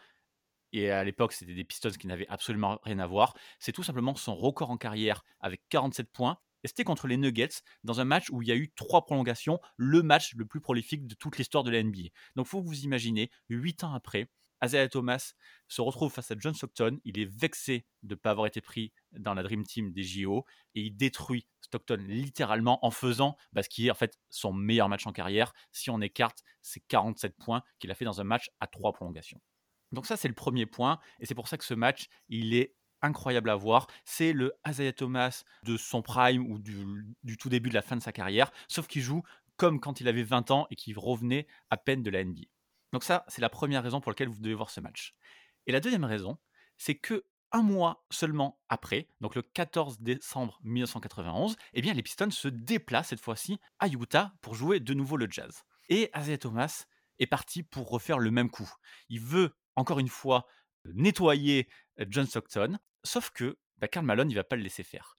Et 0.72 0.90
à 0.90 1.04
l'époque, 1.04 1.32
c'était 1.32 1.54
des 1.54 1.64
Pistons 1.64 1.88
qui 1.90 2.06
n'avaient 2.06 2.28
absolument 2.28 2.78
rien 2.82 2.98
à 2.98 3.06
voir. 3.06 3.34
C'est 3.58 3.72
tout 3.72 3.82
simplement 3.82 4.14
son 4.14 4.36
record 4.36 4.70
en 4.70 4.76
carrière 4.76 5.25
avec 5.40 5.62
47 5.70 6.12
points. 6.12 6.38
Et 6.64 6.69
c'était 6.69 6.84
contre 6.84 7.06
les 7.06 7.16
Nuggets 7.16 7.62
dans 7.84 8.00
un 8.00 8.05
match 8.05 8.31
où 8.31 8.43
il 8.43 8.49
y 8.49 8.52
a 8.52 8.56
eu 8.56 8.70
trois 8.75 9.05
prolongations, 9.05 9.60
le 9.76 10.02
match 10.02 10.34
le 10.34 10.44
plus 10.44 10.60
prolifique 10.60 11.06
de 11.06 11.14
toute 11.14 11.38
l'histoire 11.38 11.64
de 11.64 11.70
la 11.70 11.82
NBA. 11.82 12.08
Donc, 12.37 12.46
faut 12.46 12.60
vous 12.60 12.81
imaginez, 12.81 13.31
8 13.49 13.84
ans 13.84 13.94
après, 13.94 14.28
Isaiah 14.64 14.88
Thomas 14.88 15.34
se 15.69 15.81
retrouve 15.81 16.12
face 16.12 16.31
à 16.31 16.34
John 16.38 16.55
Stockton. 16.55 16.99
Il 17.05 17.19
est 17.19 17.31
vexé 17.31 17.87
de 18.02 18.14
ne 18.14 18.19
pas 18.19 18.31
avoir 18.31 18.46
été 18.46 18.60
pris 18.60 18.93
dans 19.12 19.34
la 19.34 19.43
Dream 19.43 19.64
Team 19.64 19.93
des 19.93 20.02
JO 20.02 20.44
et 20.75 20.82
il 20.82 20.96
détruit 20.96 21.46
Stockton 21.60 22.05
littéralement 22.08 22.84
en 22.84 22.90
faisant 22.90 23.37
bah, 23.52 23.62
ce 23.62 23.69
qui 23.69 23.87
est 23.87 23.90
en 23.90 23.94
fait 23.94 24.19
son 24.31 24.52
meilleur 24.52 24.88
match 24.88 25.06
en 25.06 25.12
carrière. 25.12 25.52
Si 25.72 25.90
on 25.90 26.00
écarte, 26.00 26.43
c'est 26.62 26.81
47 26.88 27.37
points 27.37 27.62
qu'il 27.78 27.90
a 27.90 27.94
fait 27.94 28.04
dans 28.04 28.20
un 28.20 28.25
match 28.25 28.50
à 28.61 28.66
trois 28.66 28.93
prolongations. 28.93 29.40
Donc 29.93 30.06
ça, 30.06 30.16
c'est 30.16 30.28
le 30.28 30.34
premier 30.34 30.66
point 30.66 30.99
et 31.20 31.26
c'est 31.26 31.34
pour 31.34 31.49
ça 31.49 31.56
que 31.56 31.64
ce 31.64 31.75
match, 31.75 32.08
il 32.28 32.54
est 32.54 32.75
incroyable 33.02 33.50
à 33.50 33.56
voir. 33.56 33.86
C'est 34.04 34.32
le 34.32 34.54
Isaiah 34.66 34.92
Thomas 34.92 35.44
de 35.64 35.76
son 35.76 36.02
prime 36.02 36.50
ou 36.50 36.58
du, 36.58 37.36
tout 37.36 37.48
début 37.48 37.68
de 37.68 37.74
la 37.74 37.82
fin 37.82 37.96
de 37.96 38.02
sa 38.02 38.12
carrière, 38.12 38.50
sauf 38.68 38.86
qu'il 38.86 39.02
joue 39.02 39.22
comme 39.56 39.80
quand 39.80 40.00
il 40.00 40.08
avait 40.08 40.22
20 40.22 40.50
ans 40.50 40.66
et 40.70 40.76
qu'il 40.76 40.98
revenait 40.98 41.46
à 41.70 41.76
peine 41.76 42.02
de 42.02 42.10
la 42.10 42.24
NBA. 42.24 42.42
Donc 42.92 43.04
ça, 43.04 43.24
c'est 43.28 43.42
la 43.42 43.50
première 43.50 43.82
raison 43.82 44.00
pour 44.00 44.12
laquelle 44.12 44.28
vous 44.28 44.40
devez 44.40 44.54
voir 44.54 44.70
ce 44.70 44.80
match. 44.80 45.14
Et 45.66 45.72
la 45.72 45.80
deuxième 45.80 46.04
raison, 46.04 46.38
c'est 46.76 46.94
que 46.94 47.24
un 47.50 47.62
mois 47.62 48.04
seulement 48.10 48.60
après, 48.68 49.08
donc 49.20 49.34
le 49.34 49.42
14 49.42 50.00
décembre 50.00 50.60
1991, 50.64 51.56
eh 51.72 51.80
bien 51.80 51.94
les 51.94 52.02
Pistons 52.02 52.30
se 52.30 52.48
déplacent 52.48 53.08
cette 53.08 53.20
fois-ci 53.20 53.58
à 53.78 53.88
Utah 53.88 54.34
pour 54.42 54.54
jouer 54.54 54.80
de 54.80 54.94
nouveau 54.94 55.16
le 55.16 55.28
jazz. 55.30 55.64
Et 55.88 56.10
Isaiah 56.16 56.38
Thomas 56.38 56.84
est 57.18 57.26
parti 57.26 57.62
pour 57.62 57.88
refaire 57.88 58.18
le 58.18 58.30
même 58.30 58.50
coup. 58.50 58.70
Il 59.08 59.20
veut 59.20 59.54
encore 59.76 59.98
une 59.98 60.08
fois 60.08 60.46
nettoyer 60.84 61.68
John 62.08 62.26
Stockton, 62.26 62.78
sauf 63.08 63.31
que 63.31 63.58
bah, 63.78 63.88
Karl 63.88 64.06
Malone, 64.06 64.31
il 64.31 64.34
va 64.34 64.44
pas 64.44 64.56
le 64.56 64.62
laisser 64.62 64.82
faire. 64.82 65.16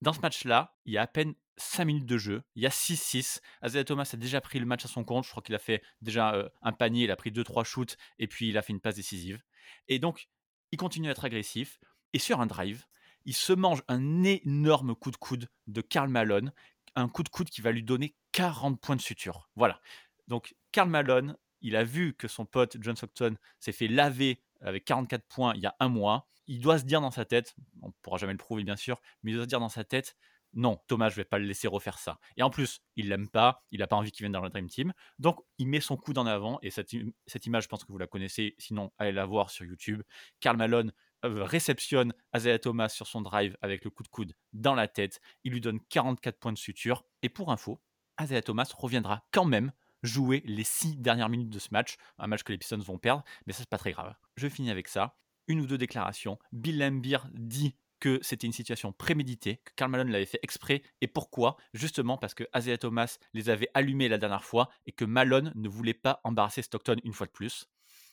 Dans 0.00 0.12
ce 0.12 0.20
match-là, 0.20 0.76
il 0.86 0.92
y 0.92 0.98
a 0.98 1.02
à 1.02 1.06
peine 1.06 1.34
5 1.56 1.84
minutes 1.84 2.06
de 2.06 2.16
jeu. 2.16 2.42
Il 2.54 2.62
y 2.62 2.66
a 2.66 2.70
6-6. 2.70 3.40
Azea 3.60 3.84
Thomas 3.84 4.08
a 4.12 4.16
déjà 4.16 4.40
pris 4.40 4.58
le 4.58 4.66
match 4.66 4.84
à 4.84 4.88
son 4.88 5.04
compte. 5.04 5.24
Je 5.24 5.30
crois 5.30 5.42
qu'il 5.42 5.54
a 5.54 5.58
fait 5.58 5.82
déjà 6.00 6.50
un 6.62 6.72
panier, 6.72 7.04
il 7.04 7.10
a 7.10 7.16
pris 7.16 7.30
2-3 7.30 7.64
shoots 7.64 7.96
et 8.18 8.26
puis 8.26 8.48
il 8.48 8.56
a 8.56 8.62
fait 8.62 8.72
une 8.72 8.80
passe 8.80 8.94
décisive. 8.94 9.42
Et 9.88 9.98
donc, 9.98 10.28
il 10.72 10.78
continue 10.78 11.08
à 11.08 11.12
être 11.12 11.24
agressif. 11.24 11.78
Et 12.12 12.18
sur 12.18 12.40
un 12.40 12.46
drive, 12.46 12.86
il 13.24 13.34
se 13.34 13.52
mange 13.52 13.82
un 13.88 14.24
énorme 14.24 14.94
coup 14.94 15.10
de 15.10 15.16
coude 15.16 15.48
de 15.66 15.80
Karl 15.80 16.08
Malone. 16.08 16.52
Un 16.96 17.08
coup 17.08 17.22
de 17.22 17.28
coude 17.28 17.50
qui 17.50 17.60
va 17.60 17.70
lui 17.70 17.84
donner 17.84 18.16
40 18.32 18.80
points 18.80 18.96
de 18.96 19.00
suture. 19.00 19.48
Voilà. 19.54 19.80
Donc, 20.28 20.54
Karl 20.72 20.88
Malone, 20.88 21.36
il 21.60 21.76
a 21.76 21.84
vu 21.84 22.14
que 22.14 22.26
son 22.26 22.46
pote 22.46 22.76
John 22.80 22.96
Stockton 22.96 23.36
s'est 23.58 23.72
fait 23.72 23.86
laver 23.88 24.42
avec 24.60 24.84
44 24.84 25.24
points 25.26 25.54
il 25.54 25.62
y 25.62 25.66
a 25.66 25.74
un 25.80 25.88
mois. 25.88 26.28
Il 26.46 26.60
doit 26.60 26.78
se 26.78 26.84
dire 26.84 27.00
dans 27.00 27.10
sa 27.10 27.24
tête, 27.24 27.54
on 27.82 27.88
ne 27.88 27.92
pourra 28.02 28.18
jamais 28.18 28.32
le 28.32 28.38
prouver 28.38 28.64
bien 28.64 28.76
sûr, 28.76 29.00
mais 29.22 29.30
il 29.30 29.34
doit 29.34 29.44
se 29.44 29.48
dire 29.48 29.60
dans 29.60 29.68
sa 29.68 29.84
tête, 29.84 30.16
non, 30.52 30.80
Thomas, 30.88 31.08
je 31.10 31.16
vais 31.16 31.24
pas 31.24 31.38
le 31.38 31.44
laisser 31.44 31.68
refaire 31.68 31.98
ça. 31.98 32.18
Et 32.36 32.42
en 32.42 32.50
plus, 32.50 32.80
il 32.96 33.08
l'aime 33.08 33.28
pas, 33.28 33.64
il 33.70 33.80
n'a 33.80 33.86
pas 33.86 33.96
envie 33.96 34.10
qu'il 34.10 34.24
vienne 34.24 34.32
dans 34.32 34.40
la 34.40 34.48
Dream 34.48 34.68
Team. 34.68 34.92
Donc, 35.18 35.38
il 35.58 35.68
met 35.68 35.80
son 35.80 35.96
coude 35.96 36.18
en 36.18 36.26
avant. 36.26 36.58
Et 36.62 36.70
cette, 36.70 36.92
image, 36.92 37.64
je 37.64 37.68
pense 37.68 37.84
que 37.84 37.92
vous 37.92 37.98
la 37.98 38.06
connaissez. 38.06 38.56
Sinon, 38.58 38.92
allez 38.98 39.12
la 39.12 39.26
voir 39.26 39.50
sur 39.50 39.64
YouTube. 39.64 40.02
Karl 40.40 40.56
Malone 40.56 40.92
euh, 41.24 41.44
réceptionne 41.44 42.12
Azalea 42.32 42.58
Thomas 42.58 42.88
sur 42.88 43.06
son 43.06 43.20
drive 43.20 43.56
avec 43.62 43.84
le 43.84 43.90
coup 43.90 44.02
de 44.02 44.08
coude 44.08 44.34
dans 44.52 44.74
la 44.74 44.88
tête. 44.88 45.20
Il 45.44 45.52
lui 45.52 45.60
donne 45.60 45.80
44 45.88 46.38
points 46.38 46.52
de 46.52 46.58
suture. 46.58 47.04
Et 47.22 47.28
pour 47.28 47.52
info, 47.52 47.80
Azalea 48.16 48.42
Thomas 48.42 48.72
reviendra 48.76 49.24
quand 49.30 49.44
même 49.44 49.72
jouer 50.02 50.42
les 50.44 50.64
6 50.64 50.96
dernières 50.96 51.28
minutes 51.28 51.50
de 51.50 51.58
ce 51.58 51.68
match. 51.72 51.96
Un 52.18 52.26
match 52.26 52.42
que 52.42 52.52
les 52.52 52.58
Pistons 52.58 52.78
vont 52.78 52.98
perdre, 52.98 53.24
mais 53.46 53.52
ça, 53.52 53.60
c'est 53.60 53.68
pas 53.68 53.78
très 53.78 53.92
grave. 53.92 54.14
Je 54.36 54.48
finis 54.48 54.70
avec 54.70 54.88
ça. 54.88 55.16
Une 55.48 55.60
ou 55.60 55.66
deux 55.66 55.78
déclarations. 55.78 56.38
Bill 56.52 56.78
Lambier 56.78 57.18
dit 57.32 57.74
que 57.98 58.18
c'était 58.22 58.46
une 58.46 58.52
situation 58.52 58.92
préméditée, 58.92 59.58
que 59.58 59.72
Karl 59.76 59.90
Malone 59.90 60.10
l'avait 60.10 60.26
fait 60.26 60.40
exprès. 60.42 60.82
Et 61.00 61.06
pourquoi? 61.06 61.56
Justement 61.74 62.16
parce 62.16 62.34
que 62.34 62.44
Isaiah 62.56 62.78
Thomas 62.78 63.18
les 63.34 63.50
avait 63.50 63.68
allumés 63.74 64.08
la 64.08 64.18
dernière 64.18 64.44
fois 64.44 64.70
et 64.86 64.92
que 64.92 65.04
Malone 65.04 65.52
ne 65.54 65.68
voulait 65.68 65.94
pas 65.94 66.20
embarrasser 66.24 66.62
Stockton 66.62 66.96
une 67.04 67.12
fois 67.12 67.26
de 67.26 67.32
plus. 67.32 67.68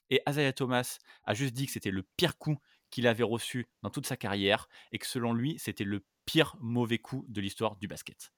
Et 0.10 0.22
Isaiah 0.28 0.54
Thomas 0.54 1.00
a 1.24 1.34
juste 1.34 1.54
dit 1.54 1.66
que 1.66 1.72
c'était 1.72 1.92
le 1.92 2.04
pire 2.04 2.38
coup 2.38 2.58
qu'il 2.90 3.08
avait 3.08 3.24
reçu 3.24 3.68
dans 3.82 3.90
toute 3.90 4.08
sa 4.08 4.18
carrière 4.18 4.68
et 4.92 5.00
que 5.00 5.08
selon 5.08 5.34
lui, 5.34 5.58
c'était 5.58 5.84
le 5.84 6.06
pire 6.26 6.56
mauvais 6.60 7.00
coup 7.00 7.26
de 7.28 7.42
l'histoire 7.42 7.76
du 7.78 7.88
basket. 7.88 8.32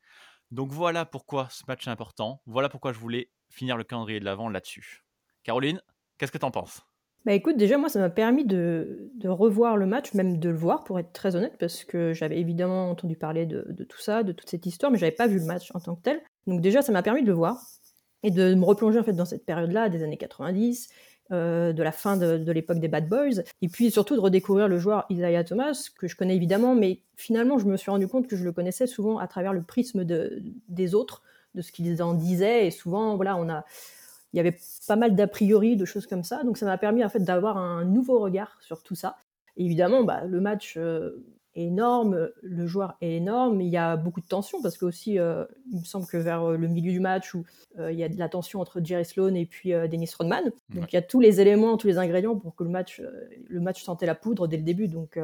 Donc 0.52 0.72
voilà 0.72 1.06
pourquoi 1.06 1.48
ce 1.52 1.64
match 1.68 1.88
est 1.88 1.92
important. 1.92 2.42
Voilà 2.46 2.70
pourquoi 2.70 2.92
je 2.92 3.00
voulais 3.00 3.30
finir 3.50 3.78
le 3.78 3.84
calendrier 3.84 4.20
de 4.20 4.26
l'avant 4.26 4.50
là-dessus. 4.50 5.06
Caroline, 5.44 5.82
qu'est-ce 6.18 6.32
que 6.32 6.38
t'en 6.38 6.52
penses? 6.52 6.82
Bah 7.26 7.34
écoute, 7.34 7.58
déjà, 7.58 7.78
moi, 7.78 7.90
ça 7.90 8.00
m'a 8.00 8.10
permis 8.10 8.46
de, 8.46 9.12
de, 9.16 9.28
revoir 9.28 9.76
le 9.76 9.86
match, 9.86 10.14
même 10.14 10.38
de 10.40 10.50
le 10.50 10.56
voir, 10.56 10.86
pour 10.86 11.00
être 11.00 11.12
très 11.12 11.36
honnête, 11.36 11.58
parce 11.60 11.84
que 11.84 12.14
j'avais 12.14 12.40
évidemment 12.40 12.90
entendu 12.90 13.18
parler 13.18 13.46
de, 13.46 13.66
de, 13.70 13.84
tout 13.84 14.00
ça, 14.00 14.24
de 14.24 14.32
toute 14.32 14.50
cette 14.50 14.66
histoire, 14.66 14.90
mais 14.92 14.98
j'avais 14.98 15.12
pas 15.12 15.28
vu 15.28 15.38
le 15.38 15.46
match 15.46 15.70
en 15.76 15.80
tant 15.82 15.96
que 15.96 16.02
tel. 16.02 16.22
Donc 16.48 16.62
déjà, 16.62 16.82
ça 16.82 16.94
m'a 16.94 17.04
permis 17.04 17.22
de 17.22 17.28
le 17.28 17.34
voir 17.34 17.62
et 18.24 18.32
de 18.32 18.54
me 18.56 18.64
replonger 18.64 19.00
en 19.00 19.04
fait 19.04 19.14
dans 19.14 19.26
cette 19.26 19.46
période-là, 19.46 19.90
des 19.90 20.02
années 20.02 20.18
90, 20.18 20.90
euh, 21.32 21.74
de 21.74 21.84
la 21.84 21.92
fin 21.92 22.18
de, 22.18 22.52
l'époque 22.52 22.80
des 22.80 22.88
Bad 22.88 23.08
Boys, 23.08 23.44
et 23.62 23.68
puis 23.68 23.92
surtout 23.92 24.16
de 24.16 24.22
redécouvrir 24.22 24.68
le 24.68 24.80
joueur 24.80 25.06
Isaiah 25.10 25.44
Thomas, 25.44 25.90
que 25.98 26.08
je 26.08 26.16
connais 26.16 26.36
évidemment, 26.36 26.76
mais 26.76 27.02
finalement, 27.16 27.58
je 27.58 27.66
me 27.66 27.78
suis 27.78 27.92
rendu 27.92 28.08
compte 28.08 28.28
que 28.28 28.36
je 28.36 28.44
le 28.44 28.52
connaissais 28.52 28.88
souvent 28.88 29.20
à 29.20 29.28
travers 29.28 29.54
le 29.54 29.62
prisme 29.62 30.04
de, 30.04 30.42
des 30.68 30.96
autres, 30.96 31.22
de 31.56 31.62
ce 31.62 31.72
qu'ils 31.72 32.02
en 32.02 32.14
disaient, 32.14 32.68
et 32.68 32.72
souvent, 32.72 33.16
voilà, 33.16 33.36
on 33.38 33.50
a 33.50 33.66
il 34.34 34.38
y 34.38 34.40
avait 34.40 34.58
pas 34.88 34.96
mal 34.96 35.16
d'a 35.16 35.28
priori, 35.28 35.76
de 35.76 35.86
choses 35.86 36.08
comme 36.08 36.24
ça. 36.24 36.44
Donc 36.44 36.58
ça 36.58 36.66
m'a 36.66 36.78
permis 36.78 37.04
en 37.04 37.10
fait 37.10 37.20
d'avoir 37.20 37.58
un 37.58 37.86
nouveau 37.86 38.20
regard 38.20 38.58
sur 38.62 38.84
tout 38.84 38.96
ça. 38.96 39.18
évidemment, 39.58 40.04
bah, 40.04 40.24
le 40.26 40.40
match 40.40 40.76
euh, 40.78 41.26
énorme, 41.66 42.30
le 42.42 42.68
joueur 42.68 42.96
est 43.02 43.16
énorme, 43.16 43.62
il 43.62 43.70
y 43.70 43.78
a 43.78 43.98
beaucoup 43.98 44.22
de 44.22 44.28
tension 44.28 44.62
parce 44.62 44.78
que 44.78 44.86
aussi, 44.86 45.20
euh, 45.20 45.46
il 45.72 45.80
me 45.80 45.84
semble 45.84 46.08
que 46.08 46.18
vers 46.18 46.44
euh, 46.44 46.58
le 46.58 46.68
milieu 46.68 46.92
du 46.92 47.00
match 47.00 47.34
où 47.34 47.46
il 47.78 47.96
y 47.96 48.04
a 48.04 48.10
de 48.10 48.18
la 48.18 48.28
tension 48.28 48.60
entre 48.60 48.84
Jerry 48.84 49.06
Sloan 49.06 49.36
et 49.36 49.46
puis 49.46 49.72
Dennis 49.72 50.12
Rodman. 50.18 50.52
Donc 50.70 50.92
il 50.92 50.96
y 50.96 50.98
a 50.98 51.02
tous 51.02 51.22
les 51.22 51.40
éléments, 51.40 51.78
tous 51.78 51.88
les 51.88 51.98
ingrédients 51.98 52.36
pour 52.36 52.56
que 52.56 52.64
le 52.64 52.70
match, 52.70 53.02
le 53.48 53.60
match 53.62 53.82
sentait 53.82 54.06
la 54.06 54.16
poudre 54.16 54.48
dès 54.48 54.58
le 54.58 54.64
début. 54.64 54.90
Donc 54.90 55.18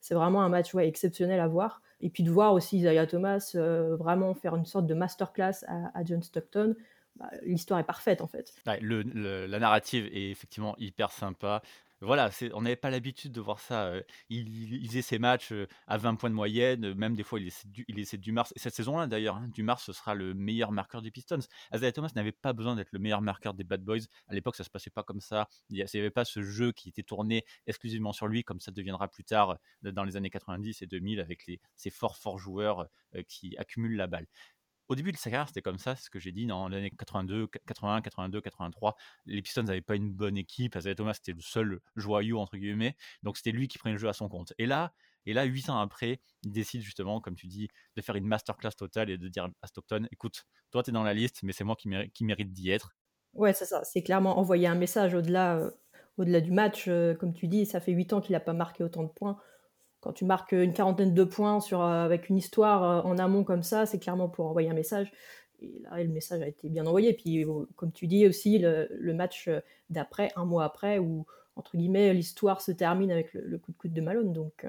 c'est 0.00 0.14
vraiment 0.14 0.42
un 0.42 0.48
match 0.48 0.72
ouais, 0.72 0.88
exceptionnel 0.88 1.38
à 1.38 1.46
voir. 1.46 1.82
Et 2.00 2.08
puis 2.08 2.22
de 2.22 2.30
voir 2.30 2.54
aussi 2.54 2.78
Isaiah 2.78 3.06
Thomas 3.06 3.54
vraiment 3.98 4.32
faire 4.32 4.56
une 4.56 4.64
sorte 4.64 4.86
de 4.86 4.94
masterclass 4.94 5.64
à, 5.66 5.98
à 5.98 6.04
John 6.04 6.22
Stockton. 6.22 6.74
Bah, 7.18 7.30
l'histoire 7.42 7.80
est 7.80 7.84
parfaite 7.84 8.20
en 8.20 8.28
fait. 8.28 8.54
la 8.64 9.58
narrative 9.58 10.06
est 10.12 10.30
effectivement 10.30 10.76
hyper 10.78 11.10
sympa. 11.10 11.62
Voilà, 12.00 12.30
on 12.52 12.62
n'avait 12.62 12.76
pas 12.76 12.90
l'habitude 12.90 13.32
de 13.32 13.40
voir 13.40 13.58
ça. 13.58 13.92
il, 14.28 14.86
faisait 14.86 15.02
ses 15.02 15.18
matchs 15.18 15.52
à 15.88 15.98
20 15.98 16.14
points 16.14 16.30
de 16.30 16.34
moyenne, 16.34 16.94
même 16.94 17.16
des 17.16 17.24
fois 17.24 17.40
il 17.40 17.48
essaie 17.48 17.66
du, 17.66 17.84
il 17.88 17.98
essaie. 17.98 18.18
Et 18.18 18.58
cette 18.58 18.74
saison-là 18.74 19.08
d'ailleurs, 19.08 19.36
hein, 19.36 19.48
du 19.48 19.64
Mars 19.64 19.84
ce 19.84 19.92
sera 19.92 20.14
le 20.14 20.32
meilleur 20.32 20.70
marqueur 20.70 21.02
des 21.02 21.10
Pistons. 21.10 21.40
Isaiah 21.74 21.90
Thomas 21.90 22.10
n'avait 22.14 22.30
pas 22.30 22.52
besoin 22.52 22.76
d'être 22.76 22.92
le 22.92 23.00
meilleur 23.00 23.20
marqueur 23.20 23.52
des 23.52 23.64
Bad 23.64 23.82
Boys. 23.82 24.06
À 24.28 24.34
l'époque, 24.34 24.54
ça 24.54 24.62
se 24.62 24.70
passait 24.70 24.90
pas 24.90 25.02
comme 25.02 25.20
ça. 25.20 25.48
Il 25.70 25.74
n'y 25.74 26.00
avait 26.00 26.10
pas 26.10 26.24
ce 26.24 26.40
jeu 26.42 26.70
qui 26.70 26.88
était 26.88 27.02
tourné 27.02 27.44
exclusivement 27.66 28.12
sur 28.12 28.28
lui, 28.28 28.44
comme 28.44 28.60
ça 28.60 28.70
deviendra 28.70 29.08
plus 29.08 29.24
tard 29.24 29.58
dans 29.82 30.04
les 30.04 30.16
années 30.16 30.30
90 30.30 30.82
et 30.82 30.86
2000 30.86 31.18
avec 31.20 31.46
les, 31.46 31.60
ces 31.74 31.90
forts 31.90 32.16
forts 32.16 32.38
joueurs 32.38 32.86
qui 33.26 33.56
accumulent 33.56 33.96
la 33.96 34.06
balle 34.06 34.26
au 34.88 34.94
début 34.94 35.12
de 35.12 35.16
sa 35.16 35.30
carrière, 35.30 35.48
c'était 35.48 35.62
comme 35.62 35.78
ça, 35.78 35.96
ce 35.96 36.08
que 36.08 36.18
j'ai 36.18 36.32
dit 36.32 36.46
dans 36.46 36.68
l'année 36.68 36.90
82, 36.90 37.46
81, 37.66 38.00
82, 38.00 38.40
83. 38.40 38.96
Les 39.26 39.42
Pistons 39.42 39.62
n'avaient 39.62 39.82
pas 39.82 39.96
une 39.96 40.12
bonne 40.12 40.36
équipe. 40.36 40.74
Isaiah 40.76 40.94
Thomas, 40.94 41.14
c'était 41.14 41.32
le 41.32 41.42
seul 41.42 41.80
joyau, 41.96 42.38
entre 42.38 42.56
guillemets. 42.56 42.96
Donc, 43.22 43.36
c'était 43.36 43.52
lui 43.52 43.68
qui 43.68 43.78
prenait 43.78 43.92
le 43.92 43.98
jeu 43.98 44.08
à 44.08 44.14
son 44.14 44.28
compte. 44.28 44.54
Et 44.58 44.66
là, 44.66 44.92
et 45.26 45.44
huit 45.44 45.68
ans 45.68 45.78
après, 45.78 46.20
il 46.42 46.52
décide 46.52 46.80
justement, 46.80 47.20
comme 47.20 47.34
tu 47.34 47.46
dis, 47.46 47.68
de 47.96 48.02
faire 48.02 48.16
une 48.16 48.26
masterclass 48.26 48.72
totale 48.72 49.10
et 49.10 49.18
de 49.18 49.28
dire 49.28 49.48
à 49.60 49.66
Stockton 49.66 50.06
écoute, 50.10 50.46
toi, 50.70 50.82
tu 50.82 50.90
dans 50.90 51.02
la 51.02 51.12
liste, 51.12 51.42
mais 51.42 51.52
c'est 51.52 51.64
moi 51.64 51.76
qui, 51.76 51.88
mérite 52.24 52.52
d'y 52.52 52.70
être. 52.70 52.96
Ouais, 53.34 53.52
c'est 53.52 53.66
ça. 53.66 53.84
C'est 53.84 54.02
clairement 54.02 54.38
envoyer 54.38 54.66
un 54.66 54.74
message 54.74 55.14
au-delà 55.14 55.58
euh, 55.58 56.40
du 56.40 56.50
match. 56.50 56.86
Euh, 56.88 57.14
comme 57.14 57.34
tu 57.34 57.46
dis, 57.46 57.66
ça 57.66 57.80
fait 57.80 57.92
huit 57.92 58.12
ans 58.14 58.22
qu'il 58.22 58.32
n'a 58.32 58.40
pas 58.40 58.54
marqué 58.54 58.82
autant 58.82 59.02
de 59.02 59.10
points 59.10 59.38
quand 60.00 60.12
tu 60.12 60.24
marques 60.24 60.52
une 60.52 60.72
quarantaine 60.72 61.14
de 61.14 61.24
points 61.24 61.60
sur, 61.60 61.82
euh, 61.82 62.04
avec 62.04 62.28
une 62.28 62.36
histoire 62.36 62.84
euh, 62.84 63.10
en 63.10 63.18
amont 63.18 63.44
comme 63.44 63.62
ça, 63.62 63.86
c'est 63.86 63.98
clairement 63.98 64.28
pour 64.28 64.46
envoyer 64.46 64.70
un 64.70 64.74
message. 64.74 65.12
Et 65.60 65.80
là, 65.80 66.02
le 66.02 66.08
message 66.08 66.40
a 66.40 66.46
été 66.46 66.68
bien 66.68 66.86
envoyé. 66.86 67.14
Puis, 67.14 67.44
euh, 67.44 67.66
comme 67.76 67.92
tu 67.92 68.06
dis 68.06 68.26
aussi, 68.26 68.58
le, 68.58 69.12
match 69.12 69.50
d'après, 69.90 70.30
un 70.36 70.44
mois 70.44 70.64
après, 70.64 70.98
où, 70.98 71.26
entre 71.56 71.76
guillemets, 71.76 72.14
l'histoire 72.14 72.60
se 72.60 72.70
termine 72.70 73.10
avec 73.10 73.32
le, 73.34 73.58
coup 73.58 73.72
de 73.72 73.76
coude 73.76 73.92
de 73.92 74.00
Malone. 74.00 74.32
Donc, 74.32 74.66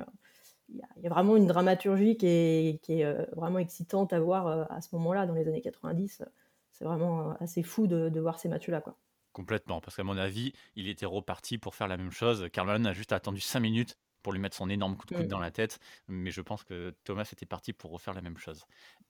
il 0.70 0.82
y, 1.04 1.08
a 1.08 1.10
vraiment 1.10 1.38
une 1.38 1.46
dramaturgie 1.46 2.18
qui 2.18 2.26
est, 2.28 3.26
vraiment 3.36 3.60
excitante 3.60 4.14
à 4.14 4.20
voir 4.20 4.72
à 4.72 4.82
ce 4.82 4.96
moment-là, 4.96 5.28
dans 5.28 5.36
les 5.36 5.48
années 5.48 5.62
90. 5.62 6.24
C'est 6.72 6.86
vraiment 6.86 7.36
assez 7.40 7.62
fou 7.62 7.86
de, 7.86 8.20
voir 8.20 8.40
ces 8.40 8.50
matchs-là. 8.50 8.82
quoi. 8.82 8.98
Complètement, 9.32 9.82
parce 9.82 9.96
qu'à 9.96 10.04
mon 10.04 10.18
avis, 10.18 10.54
il 10.76 10.90
était 10.90 11.06
reparti 11.06 11.60
pour 11.60 11.76
faire 11.76 11.88
la 11.88 11.98
même 11.98 12.12
chose. 12.12 12.48
Carl 12.52 12.70
a 12.70 12.94
juste 12.94 13.12
attendu 13.12 13.42
5 13.42 13.60
minutes 13.60 13.96
pour 14.22 14.34
lui 14.34 14.40
mettre 14.40 14.56
son 14.56 14.70
énorme 14.70 14.96
coup 14.96 15.06
de 15.08 15.16
coude 15.16 15.26
mmh. 15.26 15.30
dans 15.30 15.40
la 15.40 15.52
tête. 15.52 15.80
Mais 16.08 16.32
je 16.32 16.42
pense 16.42 16.64
que 16.64 16.96
Thomas 17.04 17.30
était 17.32 17.46
parti 17.46 17.74
pour 17.74 17.92
refaire 17.92 18.14
la 18.14 18.22
même 18.22 18.38
chose. 18.38 18.66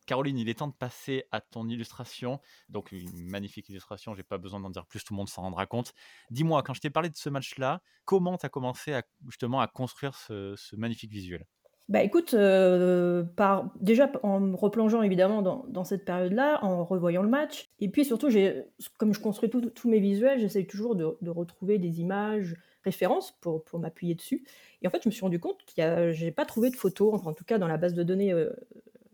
Caroline, 0.06 0.38
il 0.38 0.50
est 0.50 0.56
temps 0.56 0.68
de 0.68 0.74
passer 0.74 1.26
à 1.32 1.42
ton 1.42 1.68
illustration. 1.68 2.40
Donc, 2.68 2.92
une 2.92 3.30
magnifique 3.30 3.70
illustration, 3.70 4.16
j'ai 4.16 4.24
pas 4.24 4.38
besoin 4.38 4.60
d'en 4.60 4.70
dire 4.70 4.86
plus, 4.86 5.04
tout 5.04 5.14
le 5.14 5.18
monde 5.18 5.30
s'en 5.30 5.44
rendra 5.44 5.66
compte. 5.66 5.94
Dis-moi, 6.32 6.64
quand 6.64 6.74
je 6.74 6.82
t'ai 6.82 6.90
parlé 6.90 7.10
de 7.10 7.16
ce 7.16 7.30
match-là, 7.30 7.82
comment 8.06 8.38
tu 8.38 8.46
as 8.46 8.50
commencé 8.50 8.94
à, 8.94 9.04
justement 9.28 9.62
à 9.62 9.68
construire 9.68 10.16
ce, 10.16 10.56
magnifique 10.76 11.12
visuel? 11.12 11.46
Bah 11.90 12.04
écoute, 12.04 12.36
euh, 12.36 13.24
par, 13.24 13.72
déjà 13.82 14.12
en 14.22 14.40
me 14.40 14.56
replongeant 14.56 15.02
évidemment 15.02 15.42
dans, 15.42 15.84
cette 15.84 16.06
période-là, 16.06 16.64
en 16.64 16.86
revoyant 16.86 17.24
le 17.24 17.30
match, 17.30 17.68
et 17.80 17.90
puis 17.90 18.06
surtout, 18.06 18.30
comme 18.98 19.14
je 19.14 19.20
construis 19.20 19.50
tous 19.50 19.90
mes 19.90 20.00
visuels, 20.00 20.40
j'essaie 20.40 20.66
toujours 20.66 20.96
de, 20.96 21.18
de, 21.22 21.30
retrouver 21.32 21.80
des 21.80 22.00
images, 22.00 22.56
référence 22.84 23.32
pour, 23.42 23.64
pour 23.64 23.80
m'appuyer 23.80 24.16
dessus. 24.16 24.46
Et 24.82 24.88
en 24.88 24.90
fait, 24.90 25.04
je 25.04 25.10
me 25.10 25.12
suis 25.12 25.22
rendu 25.22 25.40
compte 25.40 25.60
que 25.66 26.12
je 26.12 26.26
n'ai 26.26 26.32
pas 26.32 26.46
trouvé 26.46 26.70
de 26.70 26.76
photos, 26.76 27.14
enfin, 27.14 27.32
en 27.32 27.34
tout 27.34 27.46
cas 27.46 27.58
dans 27.58 27.68
la 27.68 27.78
base 27.78 27.94
de 27.94 28.04
données 28.04 28.32
euh, 28.34 28.50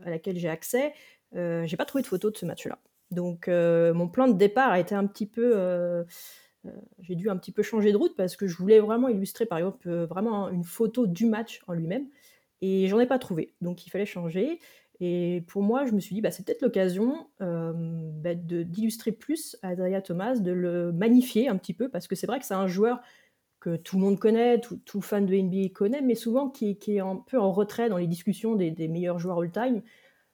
à 0.04 0.10
laquelle 0.10 0.38
j'ai 0.38 0.50
accès, 0.50 0.94
euh, 1.36 1.66
j'ai 1.66 1.78
pas 1.78 1.86
trouvé 1.86 2.02
de 2.02 2.08
photos 2.08 2.34
de 2.34 2.38
ce 2.38 2.46
match-là. 2.46 2.80
Donc 3.12 3.48
euh, 3.48 3.94
mon 3.94 4.08
plan 4.08 4.28
de 4.28 4.34
départ 4.34 4.72
a 4.72 4.80
été 4.80 4.96
un 4.96 5.06
petit 5.06 5.26
peu... 5.26 5.54
Euh, 5.56 6.04
j'ai 7.00 7.14
dû 7.14 7.30
un 7.30 7.38
petit 7.38 7.52
peu 7.52 7.62
changer 7.62 7.92
de 7.92 7.98
route 7.98 8.16
parce 8.16 8.36
que 8.36 8.48
je 8.48 8.58
voulais 8.58 8.80
vraiment 8.80 9.08
illustrer 9.08 9.46
par 9.46 9.60
exemple 9.60 9.88
vraiment 10.06 10.50
une 10.50 10.64
photo 10.64 11.06
du 11.06 11.28
match 11.28 11.62
en 11.68 11.74
lui-même 11.74 12.08
et 12.62 12.88
j'en 12.88 13.00
ai 13.00 13.06
pas 13.06 13.20
trouvé. 13.20 13.54
Donc 13.62 13.86
il 13.86 13.92
fallait 13.92 14.08
changer. 14.08 14.60
Et 15.00 15.44
pour 15.48 15.62
moi, 15.62 15.86
je 15.86 15.92
me 15.92 16.00
suis 16.00 16.16
dit, 16.16 16.22
bah, 16.22 16.32
c'est 16.32 16.46
peut-être 16.46 16.62
l'occasion 16.62 17.28
euh, 17.42 17.74
bah, 17.76 18.34
d'illustrer 18.34 19.12
plus 19.12 19.58
Isaiah 19.64 20.02
Thomas, 20.02 20.36
de 20.36 20.52
le 20.52 20.92
magnifier 20.94 21.50
un 21.50 21.58
petit 21.58 21.74
peu, 21.74 21.90
parce 21.90 22.08
que 22.08 22.16
c'est 22.16 22.28
vrai 22.28 22.40
que 22.40 22.46
c'est 22.46 22.54
un 22.54 22.68
joueur 22.68 23.02
que 23.66 23.78
tout 23.78 23.98
le 23.98 24.04
monde 24.04 24.20
connaît, 24.20 24.62
tout, 24.62 24.78
tout, 24.86 25.02
fan 25.02 25.26
de 25.26 25.36
NBA 25.36 25.70
connaît, 25.74 26.02
mais 26.04 26.14
souvent 26.14 26.50
qui, 26.50 26.78
est 26.88 27.00
un 27.00 27.16
peu 27.16 27.40
en 27.40 27.52
retrait 27.52 27.90
dans 27.90 27.98
les 27.98 28.06
discussions 28.06 28.56
des, 28.56 28.88
meilleurs 28.88 29.18
joueurs 29.18 29.42
all-time. 29.42 29.82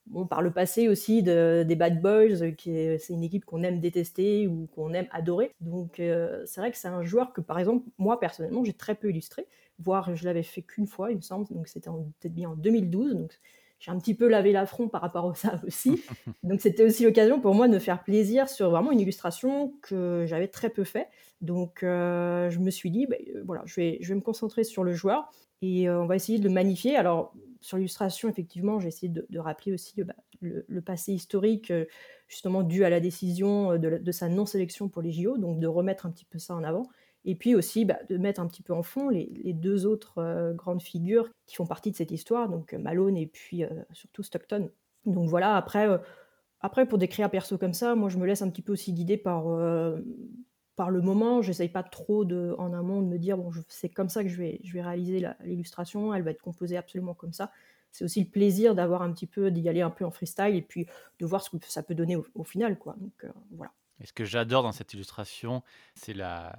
Bon, 0.07 0.25
par 0.27 0.41
le 0.41 0.51
passé 0.51 0.89
aussi 0.89 1.23
des 1.23 1.75
Bad 1.77 2.01
Boys, 2.01 2.51
qui 2.57 2.71
c'est 2.99 3.13
une 3.13 3.23
équipe 3.23 3.45
qu'on 3.45 3.63
aime 3.63 3.79
détester 3.79 4.47
ou 4.47 4.67
qu'on 4.75 4.93
aime 4.93 5.07
adorer. 5.11 5.53
Donc 5.61 6.01
euh, 6.01 6.43
c'est 6.45 6.59
vrai 6.59 6.71
que 6.71 6.77
c'est 6.77 6.89
un 6.89 7.03
joueur 7.03 7.31
que 7.31 7.39
par 7.39 7.57
exemple 7.57 7.85
moi 7.97 8.19
personnellement 8.19 8.65
j'ai 8.65 8.73
très 8.73 8.95
peu 8.95 9.09
illustré, 9.09 9.47
voire 9.79 10.13
je 10.13 10.25
l'avais 10.25 10.43
fait 10.43 10.63
qu'une 10.63 10.87
fois 10.87 11.11
il 11.11 11.15
me 11.17 11.21
semble, 11.21 11.47
donc 11.51 11.69
c'était 11.69 11.89
peut-être 11.89 12.33
bien 12.33 12.49
en 12.49 12.55
2012. 12.55 13.13
Donc 13.15 13.39
j'ai 13.81 13.89
un 13.89 13.97
petit 13.97 14.13
peu 14.13 14.27
lavé 14.27 14.51
l'affront 14.51 14.87
par 14.87 15.01
rapport 15.01 15.31
à 15.31 15.35
ça 15.35 15.59
aussi. 15.67 16.01
Donc 16.43 16.61
c'était 16.61 16.85
aussi 16.85 17.03
l'occasion 17.03 17.41
pour 17.41 17.55
moi 17.55 17.67
de 17.67 17.73
me 17.73 17.79
faire 17.79 18.03
plaisir 18.03 18.47
sur 18.47 18.69
vraiment 18.69 18.91
une 18.91 18.99
illustration 18.99 19.73
que 19.81 20.23
j'avais 20.27 20.47
très 20.47 20.69
peu 20.69 20.83
fait. 20.83 21.09
Donc 21.41 21.81
euh, 21.81 22.49
je 22.51 22.59
me 22.59 22.69
suis 22.69 22.91
dit, 22.91 23.07
bah, 23.07 23.15
euh, 23.35 23.41
voilà, 23.43 23.63
je 23.65 23.75
vais, 23.75 23.97
je 24.01 24.09
vais 24.09 24.15
me 24.15 24.21
concentrer 24.21 24.63
sur 24.63 24.83
le 24.83 24.93
joueur 24.93 25.31
et 25.63 25.89
euh, 25.89 25.99
on 25.99 26.05
va 26.05 26.15
essayer 26.15 26.37
de 26.37 26.43
le 26.43 26.53
magnifier. 26.53 26.95
Alors 26.95 27.33
sur 27.59 27.77
l'illustration, 27.77 28.29
effectivement, 28.29 28.79
j'ai 28.79 28.87
essayé 28.87 29.11
de, 29.11 29.39
rappeler 29.39 29.73
aussi 29.73 30.03
bah, 30.03 30.13
le, 30.41 30.81
passé 30.81 31.13
historique, 31.13 31.73
justement 32.27 32.61
dû 32.61 32.85
à 32.85 32.89
la 32.89 32.99
décision 32.99 33.77
de, 33.77 33.97
de 33.97 34.11
sa 34.11 34.29
non-sélection 34.29 34.89
pour 34.89 35.01
les 35.01 35.11
JO, 35.11 35.37
donc 35.37 35.59
de 35.59 35.67
remettre 35.67 36.05
un 36.05 36.11
petit 36.11 36.25
peu 36.25 36.39
ça 36.39 36.55
en 36.55 36.63
avant. 36.63 36.87
Et 37.23 37.35
puis 37.35 37.55
aussi 37.55 37.85
bah, 37.85 37.99
de 38.09 38.17
mettre 38.17 38.41
un 38.41 38.47
petit 38.47 38.63
peu 38.63 38.73
en 38.73 38.83
fond 38.83 39.09
les, 39.09 39.53
deux 39.53 39.85
autres 39.85 40.17
euh, 40.17 40.53
grandes 40.53 40.81
figures 40.81 41.29
qui 41.45 41.55
font 41.55 41.67
partie 41.67 41.91
de 41.91 41.95
cette 41.95 42.11
histoire, 42.11 42.49
donc 42.49 42.73
euh, 42.73 42.79
Malone 42.79 43.17
et 43.17 43.27
puis 43.27 43.63
euh, 43.63 43.69
surtout 43.91 44.23
Stockton. 44.23 44.71
Donc 45.05 45.29
voilà, 45.29 45.55
après, 45.55 45.87
après 46.61 46.87
pour 46.87 46.97
décrire 46.97 47.25
un 47.25 47.29
perso 47.29 47.57
comme 47.57 47.73
ça, 47.73 47.95
moi 47.95 48.09
je 48.09 48.17
me 48.17 48.25
laisse 48.25 48.41
un 48.41 48.49
petit 48.49 48.61
peu 48.61 48.73
aussi 48.73 48.93
guider 48.93 49.17
par, 49.17 49.45
par 50.75 50.91
le 50.91 51.01
moment. 51.01 51.41
J'essaye 51.41 51.69
pas 51.69 51.81
trop 51.81 52.23
de, 52.23 52.53
en 52.59 52.71
amont 52.73 53.01
de 53.01 53.07
me 53.07 53.17
dire, 53.17 53.35
bon, 53.35 53.51
c'est 53.67 53.89
comme 53.89 54.09
ça 54.09 54.21
que 54.23 54.29
je 54.29 54.37
vais, 54.37 54.59
je 54.63 54.73
vais 54.73 54.83
réaliser 54.83 55.27
l'illustration, 55.43 56.13
elle 56.13 56.21
va 56.21 56.31
être 56.31 56.41
composée 56.41 56.77
absolument 56.77 57.15
comme 57.15 57.33
ça. 57.33 57.51
C'est 57.91 58.05
aussi 58.05 58.23
le 58.23 58.29
plaisir 58.29 58.75
d'avoir 58.75 59.01
un 59.01 59.11
petit 59.11 59.25
peu, 59.25 59.49
d'y 59.49 59.67
aller 59.67 59.81
un 59.81 59.89
peu 59.89 60.05
en 60.05 60.11
freestyle 60.11 60.55
et 60.55 60.61
puis 60.61 60.85
de 61.19 61.25
voir 61.25 61.41
ce 61.41 61.49
que 61.49 61.57
ça 61.67 61.81
peut 61.81 61.95
donner 61.95 62.15
au, 62.15 62.27
au 62.35 62.43
final. 62.43 62.77
Quoi. 62.77 62.95
Donc 62.99 63.25
voilà. 63.53 63.71
Et 64.01 64.07
ce 64.07 64.13
que 64.13 64.25
j'adore 64.25 64.63
dans 64.63 64.71
cette 64.71 64.93
illustration, 64.93 65.61
c'est 65.95 66.13
la, 66.13 66.55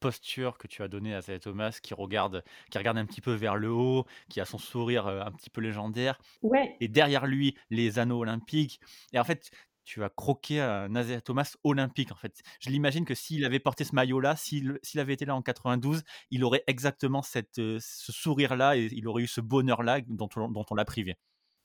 posture 0.00 0.58
que 0.58 0.66
tu 0.66 0.82
as 0.82 0.88
donnée 0.88 1.14
à 1.14 1.22
Zaya 1.22 1.38
Thomas, 1.38 1.78
qui 1.82 1.94
regarde, 1.94 2.44
qui 2.70 2.78
regarde 2.78 2.98
un 2.98 3.06
petit 3.06 3.20
peu 3.20 3.32
vers 3.32 3.56
le 3.56 3.70
haut, 3.70 4.04
qui 4.28 4.40
a 4.40 4.44
son 4.44 4.58
sourire 4.58 5.06
euh, 5.06 5.22
un 5.22 5.30
petit 5.30 5.48
peu 5.48 5.60
légendaire. 5.60 6.18
Ouais. 6.42 6.76
Et 6.80 6.88
derrière 6.88 7.26
lui, 7.26 7.56
les 7.70 7.98
anneaux 7.98 8.18
olympiques. 8.18 8.80
Et 9.12 9.18
en 9.18 9.24
fait, 9.24 9.50
tu 9.84 10.02
as 10.02 10.08
croqué 10.08 10.60
un 10.60 10.94
Isaiah 10.94 11.20
Thomas 11.20 11.54
olympique, 11.64 12.12
en 12.12 12.16
fait. 12.16 12.42
Je 12.60 12.70
l'imagine 12.70 13.04
que 13.04 13.14
s'il 13.14 13.44
avait 13.44 13.58
porté 13.60 13.84
ce 13.84 13.94
maillot-là, 13.94 14.36
s'il 14.36 14.78
avait 14.96 15.14
été 15.14 15.24
là 15.24 15.34
en 15.34 15.42
92, 15.42 16.02
il 16.30 16.44
aurait 16.44 16.64
exactement 16.66 17.22
cette, 17.22 17.58
euh, 17.58 17.78
ce 17.80 18.12
sourire-là 18.12 18.76
et 18.76 18.88
il 18.92 19.06
aurait 19.08 19.22
eu 19.22 19.28
ce 19.28 19.40
bonheur-là 19.40 20.00
dont 20.08 20.28
on, 20.36 20.48
dont 20.48 20.64
on 20.70 20.74
l'a 20.74 20.84
privé. 20.84 21.16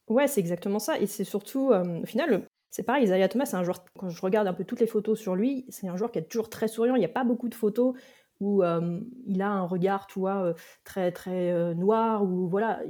Ouais, 0.07 0.27
c'est 0.27 0.39
exactement 0.39 0.79
ça. 0.79 1.00
Et 1.00 1.07
c'est 1.07 1.25
surtout, 1.25 1.72
euh, 1.72 2.01
au 2.01 2.05
final, 2.05 2.48
c'est 2.69 2.83
pareil, 2.83 3.05
Isaiah 3.05 3.27
Thomas, 3.29 3.45
c'est 3.45 3.55
un 3.55 3.63
joueur, 3.63 3.83
quand 3.97 4.09
je 4.09 4.21
regarde 4.21 4.47
un 4.47 4.53
peu 4.53 4.63
toutes 4.63 4.79
les 4.79 4.88
photos 4.88 5.19
sur 5.19 5.36
lui, 5.36 5.65
c'est 5.69 5.88
un 5.88 5.95
joueur 5.95 6.12
qui 6.12 6.19
est 6.19 6.24
toujours 6.24 6.50
très 6.50 6.67
souriant. 6.67 6.95
Il 6.95 7.00
n'y 7.00 7.05
a 7.05 7.09
pas 7.09 7.24
beaucoup 7.24 7.50
de 7.50 7.55
photos 7.55 7.95
où 8.39 8.63
euh, 8.63 9.00
il 9.25 9.41
a 9.41 9.50
un 9.50 9.63
regard, 9.63 10.07
tu 10.07 10.19
vois, 10.19 10.43
euh, 10.43 10.53
très, 10.83 11.12
très 11.12 11.51
euh, 11.51 11.74
noir, 11.74 12.24
ou 12.24 12.47
voilà, 12.47 12.81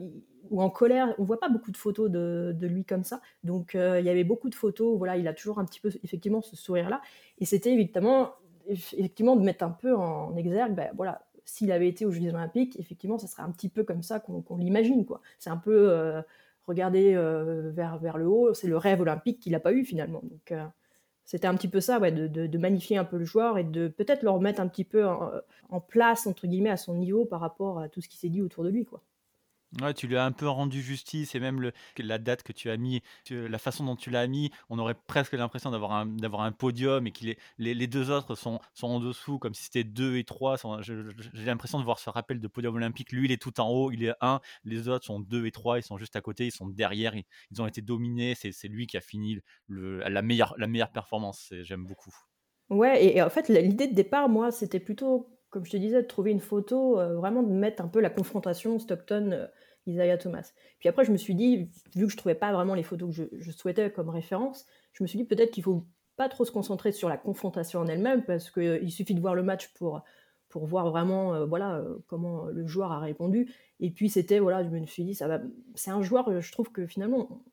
ou 0.49 0.61
en 0.61 0.69
colère. 0.69 1.13
On 1.19 1.23
voit 1.23 1.39
pas 1.39 1.49
beaucoup 1.49 1.71
de 1.71 1.77
photos 1.77 2.09
de, 2.09 2.55
lui 2.61 2.85
comme 2.85 3.03
ça. 3.03 3.21
Donc, 3.43 3.71
il 3.75 4.05
y 4.05 4.09
avait 4.09 4.23
beaucoup 4.23 4.49
de 4.49 4.55
photos 4.55 4.97
voilà, 4.97 5.17
il 5.17 5.27
a 5.27 5.33
toujours 5.33 5.59
un 5.59 5.65
petit 5.65 5.79
peu, 5.79 5.91
effectivement, 6.03 6.41
ce 6.41 6.55
sourire-là. 6.55 7.01
Et 7.39 7.45
c'était 7.45 7.71
évidemment, 7.71 8.33
effectivement, 8.67 9.35
de 9.35 9.43
mettre 9.43 9.63
un 9.63 9.71
peu 9.71 9.95
en 9.95 10.35
exergue, 10.35 10.73
ben, 10.73 10.89
voilà, 10.95 11.27
s'il 11.45 11.71
avait 11.71 11.87
été 11.87 12.05
aux 12.05 12.11
Jeux 12.11 12.27
Olympiques, 12.27 12.77
effectivement, 12.79 13.17
ça 13.17 13.27
serait 13.27 13.43
un 13.43 13.51
petit 13.51 13.69
peu 13.69 13.83
comme 13.83 14.03
ça 14.03 14.19
qu'on 14.19 14.57
l'imagine, 14.57 15.05
quoi. 15.05 15.21
C'est 15.39 15.49
un 15.49 15.57
peu 15.57 16.23
regarder 16.67 17.15
euh, 17.15 17.71
vers, 17.71 17.97
vers 17.97 18.17
le 18.17 18.27
haut, 18.27 18.53
c'est 18.53 18.67
le 18.67 18.77
rêve 18.77 19.01
olympique 19.01 19.39
qu'il 19.39 19.53
n'a 19.53 19.59
pas 19.59 19.73
eu 19.73 19.85
finalement. 19.85 20.21
Donc 20.23 20.51
euh, 20.51 20.65
c'était 21.23 21.47
un 21.47 21.55
petit 21.55 21.67
peu 21.67 21.81
ça, 21.81 21.99
ouais, 21.99 22.11
de, 22.11 22.27
de, 22.27 22.57
magnifier 22.57 22.97
un 22.97 23.03
peu 23.03 23.17
le 23.17 23.25
joueur 23.25 23.57
et 23.57 23.63
de 23.63 23.87
peut-être 23.87 24.23
le 24.23 24.29
remettre 24.29 24.61
un 24.61 24.67
petit 24.67 24.85
peu 24.85 25.05
en, 25.05 25.81
place, 25.81 26.25
entre 26.27 26.47
guillemets, 26.47 26.69
à 26.69 26.77
son 26.77 26.95
niveau 26.95 27.25
par 27.25 27.41
rapport 27.41 27.79
à 27.79 27.89
tout 27.89 27.99
ce 28.01 28.07
qui 28.07 28.17
s'est 28.17 28.29
dit 28.29 28.41
autour 28.41 28.63
de 28.63 28.69
lui. 28.69 28.85
Quoi. 28.85 29.01
Ouais, 29.81 29.93
tu 29.93 30.07
lui 30.07 30.15
as 30.15 30.23
un 30.23 30.31
peu 30.31 30.47
rendu 30.47 30.81
justice 30.81 31.35
et 31.35 31.41
même 31.41 31.59
le 31.59 31.73
la 31.97 32.17
date 32.19 32.41
que 32.41 32.53
tu 32.53 32.69
as 32.69 32.77
mis, 32.77 33.01
la 33.29 33.57
façon 33.57 33.83
dont 33.83 33.97
tu 33.97 34.09
l'as 34.09 34.25
mis, 34.25 34.49
on 34.69 34.79
aurait 34.79 34.95
presque 34.95 35.33
l'impression 35.33 35.71
d'avoir 35.71 35.91
un 35.91 36.05
d'avoir 36.05 36.43
un 36.43 36.53
podium 36.53 37.05
et 37.05 37.11
qu'il 37.11 37.27
est 37.29 37.37
les 37.57 37.73
les 37.73 37.87
2 37.87 38.09
autres 38.09 38.35
sont 38.35 38.61
sont 38.73 38.87
en 38.87 38.99
dessous 39.01 39.39
comme 39.39 39.53
si 39.53 39.63
c'était 39.65 39.83
2 39.83 40.15
et 40.15 40.23
3 40.23 40.57
sont 40.57 40.81
je 40.81 41.09
je 41.09 41.29
j'ai 41.33 41.45
l'impression 41.45 41.79
de 41.79 41.83
voir 41.83 41.99
ce 41.99 42.09
rappel 42.09 42.39
de 42.39 42.47
podium 42.47 42.75
olympique. 42.75 43.11
Lui, 43.11 43.25
il 43.25 43.31
est 43.33 43.41
tout 43.41 43.59
en 43.59 43.67
haut, 43.69 43.91
il 43.91 44.05
est 44.05 44.13
1, 44.21 44.39
les 44.63 44.87
autres 44.87 45.05
sont 45.05 45.19
2 45.19 45.45
et 45.45 45.51
3, 45.51 45.79
ils 45.79 45.83
sont 45.83 45.97
juste 45.97 46.15
à 46.15 46.21
côté, 46.21 46.45
ils 46.45 46.51
sont 46.51 46.67
derrière, 46.67 47.13
ils 47.51 47.61
ont 47.61 47.67
été 47.67 47.81
dominés, 47.81 48.35
c'est 48.35 48.67
lui 48.69 48.87
qui 48.87 48.95
a 48.95 49.01
fini 49.01 49.37
le 49.67 49.99
la 49.99 50.21
meilleure 50.21 50.53
la 50.57 50.67
meilleure 50.67 50.91
performance 50.93 51.53
j'aime 51.63 51.85
beaucoup. 51.85 52.15
Ouais 52.69 53.05
et 53.15 53.21
en 53.21 53.29
fait, 53.29 53.47
l'idée 53.47 53.87
de 53.87 53.93
départ, 53.95 54.27
moi, 54.27 54.51
c'était 54.51 54.79
plutôt, 54.81 55.36
comme 55.49 55.65
je 55.65 55.71
te 55.71 55.77
disais, 55.77 56.01
de 56.01 56.07
trouver 56.07 56.31
une 56.31 56.39
photo, 56.39 56.99
heu, 56.99 57.13
vraiment 57.15 57.43
de 57.43 57.51
mettre 57.51 57.83
un 57.83 57.87
peu 57.87 57.99
la 58.01 58.09
confrontation 58.09 58.79
Stockton, 58.79 59.31
heu, 59.33 59.47
Isaiah 59.87 60.17
Thomas. 60.17 60.51
Puis 60.79 60.89
après, 60.89 61.05
je 61.05 61.11
me 61.11 61.17
suis 61.17 61.35
dit, 61.35 61.69
vu 61.95 62.05
que 62.05 62.11
je 62.11 62.17
trouvais 62.17 62.35
pas 62.35 62.51
vraiment 62.53 62.75
les 62.75 62.83
photos 62.83 63.15
que 63.15 63.29
je 63.39 63.51
souhaitais 63.51 63.91
comme 63.91 64.09
référence, 64.09 64.65
je 64.93 65.03
me 65.03 65.07
suis 65.07 65.17
dit 65.17 65.25
peut-être 65.25 65.51
qu'il 65.51 65.63
faut 65.63 65.85
pas 66.17 66.29
trop 66.29 66.45
se 66.45 66.51
concentrer 66.51 66.91
sur 66.91 67.09
la 67.09 67.17
confrontation 67.17 67.79
en 67.79 67.87
elle-même 67.87 68.23
parce 68.25 68.49
qu'il 68.51 68.91
suffit 68.91 69.13
de 69.15 69.21
voir 69.21 69.35
le 69.35 69.43
match 69.43 69.73
pour 69.75 70.01
pour 70.49 70.65
voir 70.65 70.89
vraiment, 70.89 71.45
voilà, 71.45 71.83
comment 72.07 72.45
le 72.45 72.65
joueur 72.65 72.91
a 72.93 72.99
répondu 72.99 73.53
et 73.81 73.91
puis 73.91 74.09
c'était 74.09 74.39
voilà, 74.39 74.63
je 74.63 74.69
me 74.69 74.85
suis 74.85 75.03
dit: 75.03 75.13
«Ça 75.13 75.27
va» 75.27 75.41
c'est 75.75 75.91
un 75.91 76.01
joueur, 76.01 76.41
je 76.41 76.51
trouve 76.51 76.71
que 76.71 76.87
finalement, 76.87 77.43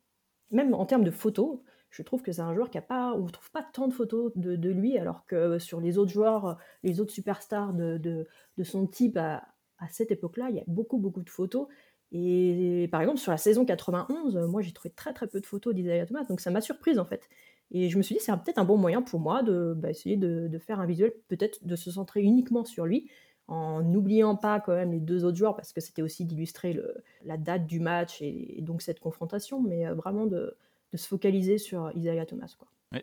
même 0.51 0.75
en 0.75 0.87
termes 0.87 1.05
de 1.05 1.11
photos, 1.11 1.59
je 1.97 2.03
trouve 2.03 2.23
que 2.23 2.33
c'est 2.33 2.41
un 2.43 2.55
joueur 2.55 2.71
qui 2.71 2.79
a 2.79 2.83
pas 2.83 3.15
on 3.15 3.25
ne 3.25 3.29
trouve 3.31 3.51
pas 3.53 3.63
tant 3.73 3.89
de 3.89 3.95
photos 3.95 4.33
de 4.37 4.57
de 4.57 4.71
lui 4.71 4.99
alors 4.99 5.25
que 5.27 5.59
sur 5.59 5.81
les 5.81 5.97
autres 5.99 6.11
joueurs, 6.13 6.59
les 6.83 7.01
autres 7.01 7.13
superstars 7.13 7.73
de 7.73 7.99
de 7.99 8.65
son 8.65 8.87
type 8.87 9.17
à 9.17 9.43
cette 9.91 10.11
époque-là, 10.11 10.49
il 10.51 10.57
y 10.57 10.61
a 10.61 10.65
beaucoup, 10.67 10.99
beaucoup 10.99 11.23
de 11.23 11.31
photos. 11.31 11.67
Et 12.13 12.89
par 12.93 13.01
exemple 13.01 13.19
sur 13.19 13.33
la 13.33 13.39
saison 13.39 13.65
91, 13.65 14.37
moi 14.49 14.63
j'ai 14.63 14.73
trouvé 14.73 14.91
très, 14.95 15.13
très 15.13 15.27
peu 15.27 15.41
de 15.41 15.47
photos 15.47 15.75
d'Isaiah 15.75 16.07
Thomas, 16.07 16.25
donc 16.25 16.41
ça 16.41 16.51
m'a 16.51 16.61
surprise 16.61 16.99
en 16.99 17.05
fait. 17.05 17.29
Et 17.71 17.89
je 17.89 17.97
me 17.99 18.03
suis 18.03 18.15
dit: 18.17 18.21
«C'est 18.23 18.33
peut-être 18.33 18.59
un 18.59 18.65
bon 18.65 18.77
moyen 18.77 19.03
pour 19.03 19.21
moi 19.21 19.43
de, 19.43 19.75
bah, 19.77 19.91
essayer 19.91 20.17
de 20.17 20.49
de 20.49 20.59
faire 20.59 20.81
un 20.81 20.87
visuel, 20.87 21.13
peut-être 21.29 21.65
de 21.67 21.77
se 21.77 21.91
centrer 21.91 22.23
uniquement 22.23 22.65
sur 22.65 22.87
lui, 22.87 23.11
en 23.49 23.83
n'oubliant 23.83 24.37
pas 24.37 24.61
quand 24.61 24.75
même 24.75 24.93
les 24.93 25.01
2 25.01 25.25
autres 25.25 25.37
joueurs» 25.37 25.57
parce 25.57 25.73
que 25.73 25.81
c'était 25.81 26.03
aussi 26.03 26.25
d'illustrer 26.25 26.81
la 27.25 27.37
date 27.37 27.67
du 27.67 27.81
match 27.81 28.23
et 28.23 28.61
donc 28.63 28.83
cette 28.83 29.01
confrontation, 29.01 29.61
mais 29.63 29.87
vraiment 29.93 30.27
de 30.27 30.57
se 30.97 31.09
focaliser 31.09 31.59
sur 31.59 31.91
Isaiah 31.97 32.27
Thomas, 32.27 32.57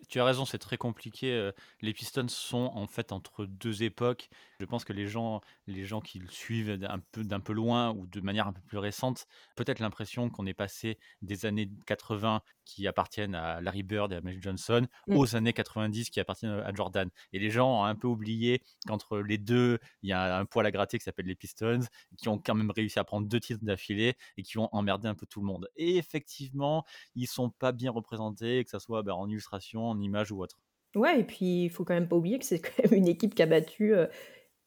tu 0.07 0.19
as 0.19 0.25
raison, 0.25 0.45
c'est 0.45 0.57
très 0.57 0.77
compliqué, 0.77 1.33
heu, 1.33 1.53
les 1.81 1.93
Pistons 1.93 2.27
sont 2.29 2.71
en 2.74 2.88
fait 2.88 3.12
entre 3.12 3.45
2 3.45 3.83
époques. 3.83 4.29
Je 4.60 4.65
pense 4.65 4.86
que 4.86 4.93
les 4.93 5.07
gens 5.07 5.41
les 5.67 5.83
gens 5.86 6.01
qui 6.01 6.19
le 6.19 6.29
suivent 6.29 6.77
d'un 6.77 7.00
peu 7.12 7.24
d'un 7.24 7.39
peu 7.39 7.53
loin 7.53 7.91
ou 7.91 8.07
de 8.07 8.21
manière 8.21 8.48
un 8.48 8.53
peu 8.53 8.62
plus 8.62 8.77
récente, 8.77 9.25
peut-être 9.55 9.79
l'impression 9.79 10.29
qu'on 10.29 10.45
est 10.45 10.53
passé 10.53 10.98
des 11.21 11.45
années 11.45 11.69
80 11.88 12.41
qui 12.73 12.87
appartiennent 12.87 13.35
à 13.35 13.61
Larry 13.61 13.83
Bird 13.83 14.11
et 14.13 14.15
à 14.15 14.21
Magic 14.21 14.41
Johnson, 14.43 14.87
Mmh. 15.07 15.21
aux 15.21 15.35
années 15.35 15.53
90 15.53 16.09
qui 16.09 16.19
appartiennent 16.19 16.51
à 16.51 16.73
Jordan 16.73 17.09
et 17.33 17.39
les 17.39 17.49
gens 17.49 17.81
ont 17.81 17.83
un 17.85 17.95
peu 17.95 18.07
oublié 18.07 18.61
qu'entre 18.87 19.19
les 19.19 19.37
2, 19.37 19.79
il 20.03 20.09
y 20.09 20.13
a 20.13 20.37
un 20.37 20.45
poil 20.45 20.65
à 20.65 20.71
gratter 20.71 20.97
qui 20.97 21.03
s'appelle 21.03 21.25
les 21.27 21.35
Pistons, 21.35 21.81
qui 22.17 22.29
ont 22.29 22.37
quand 22.39 22.55
même 22.55 22.71
réussi 22.71 22.99
à 22.99 23.03
prendre 23.03 23.27
2 23.27 23.39
titres 23.39 23.63
d'affilée 23.63 24.15
et 24.37 24.43
qui 24.43 24.57
ont 24.57 24.69
emmerdé 24.73 25.07
un 25.07 25.15
peu 25.15 25.25
tout 25.25 25.39
le 25.41 25.45
monde 25.47 25.67
et 25.75 25.97
effectivement, 25.97 26.85
ils 27.15 27.27
sont 27.27 27.49
pas 27.49 27.71
bien 27.71 27.91
représentés, 27.91 28.63
que 28.63 28.69
ça 28.69 28.79
soit, 28.79 29.03
bah, 29.03 29.15
en 29.15 29.27
illustration, 29.29 29.85
en 29.87 29.99
image 29.99 30.31
ou 30.31 30.41
autre. 30.41 30.59
Ouais 30.95 31.21
et 31.21 31.23
puis 31.23 31.63
il 31.65 31.69
faut 31.69 31.85
quand 31.85 31.93
même 31.93 32.07
pas 32.09 32.17
oublier 32.17 32.37
que 32.39 32.45
c'est 32.45 32.59
quand 32.61 32.83
même 32.83 32.93
une 32.99 33.07
équipe 33.07 33.33
qui 33.35 33.41
a 33.41 33.45
battu, 33.45 33.93
heu, 33.93 34.09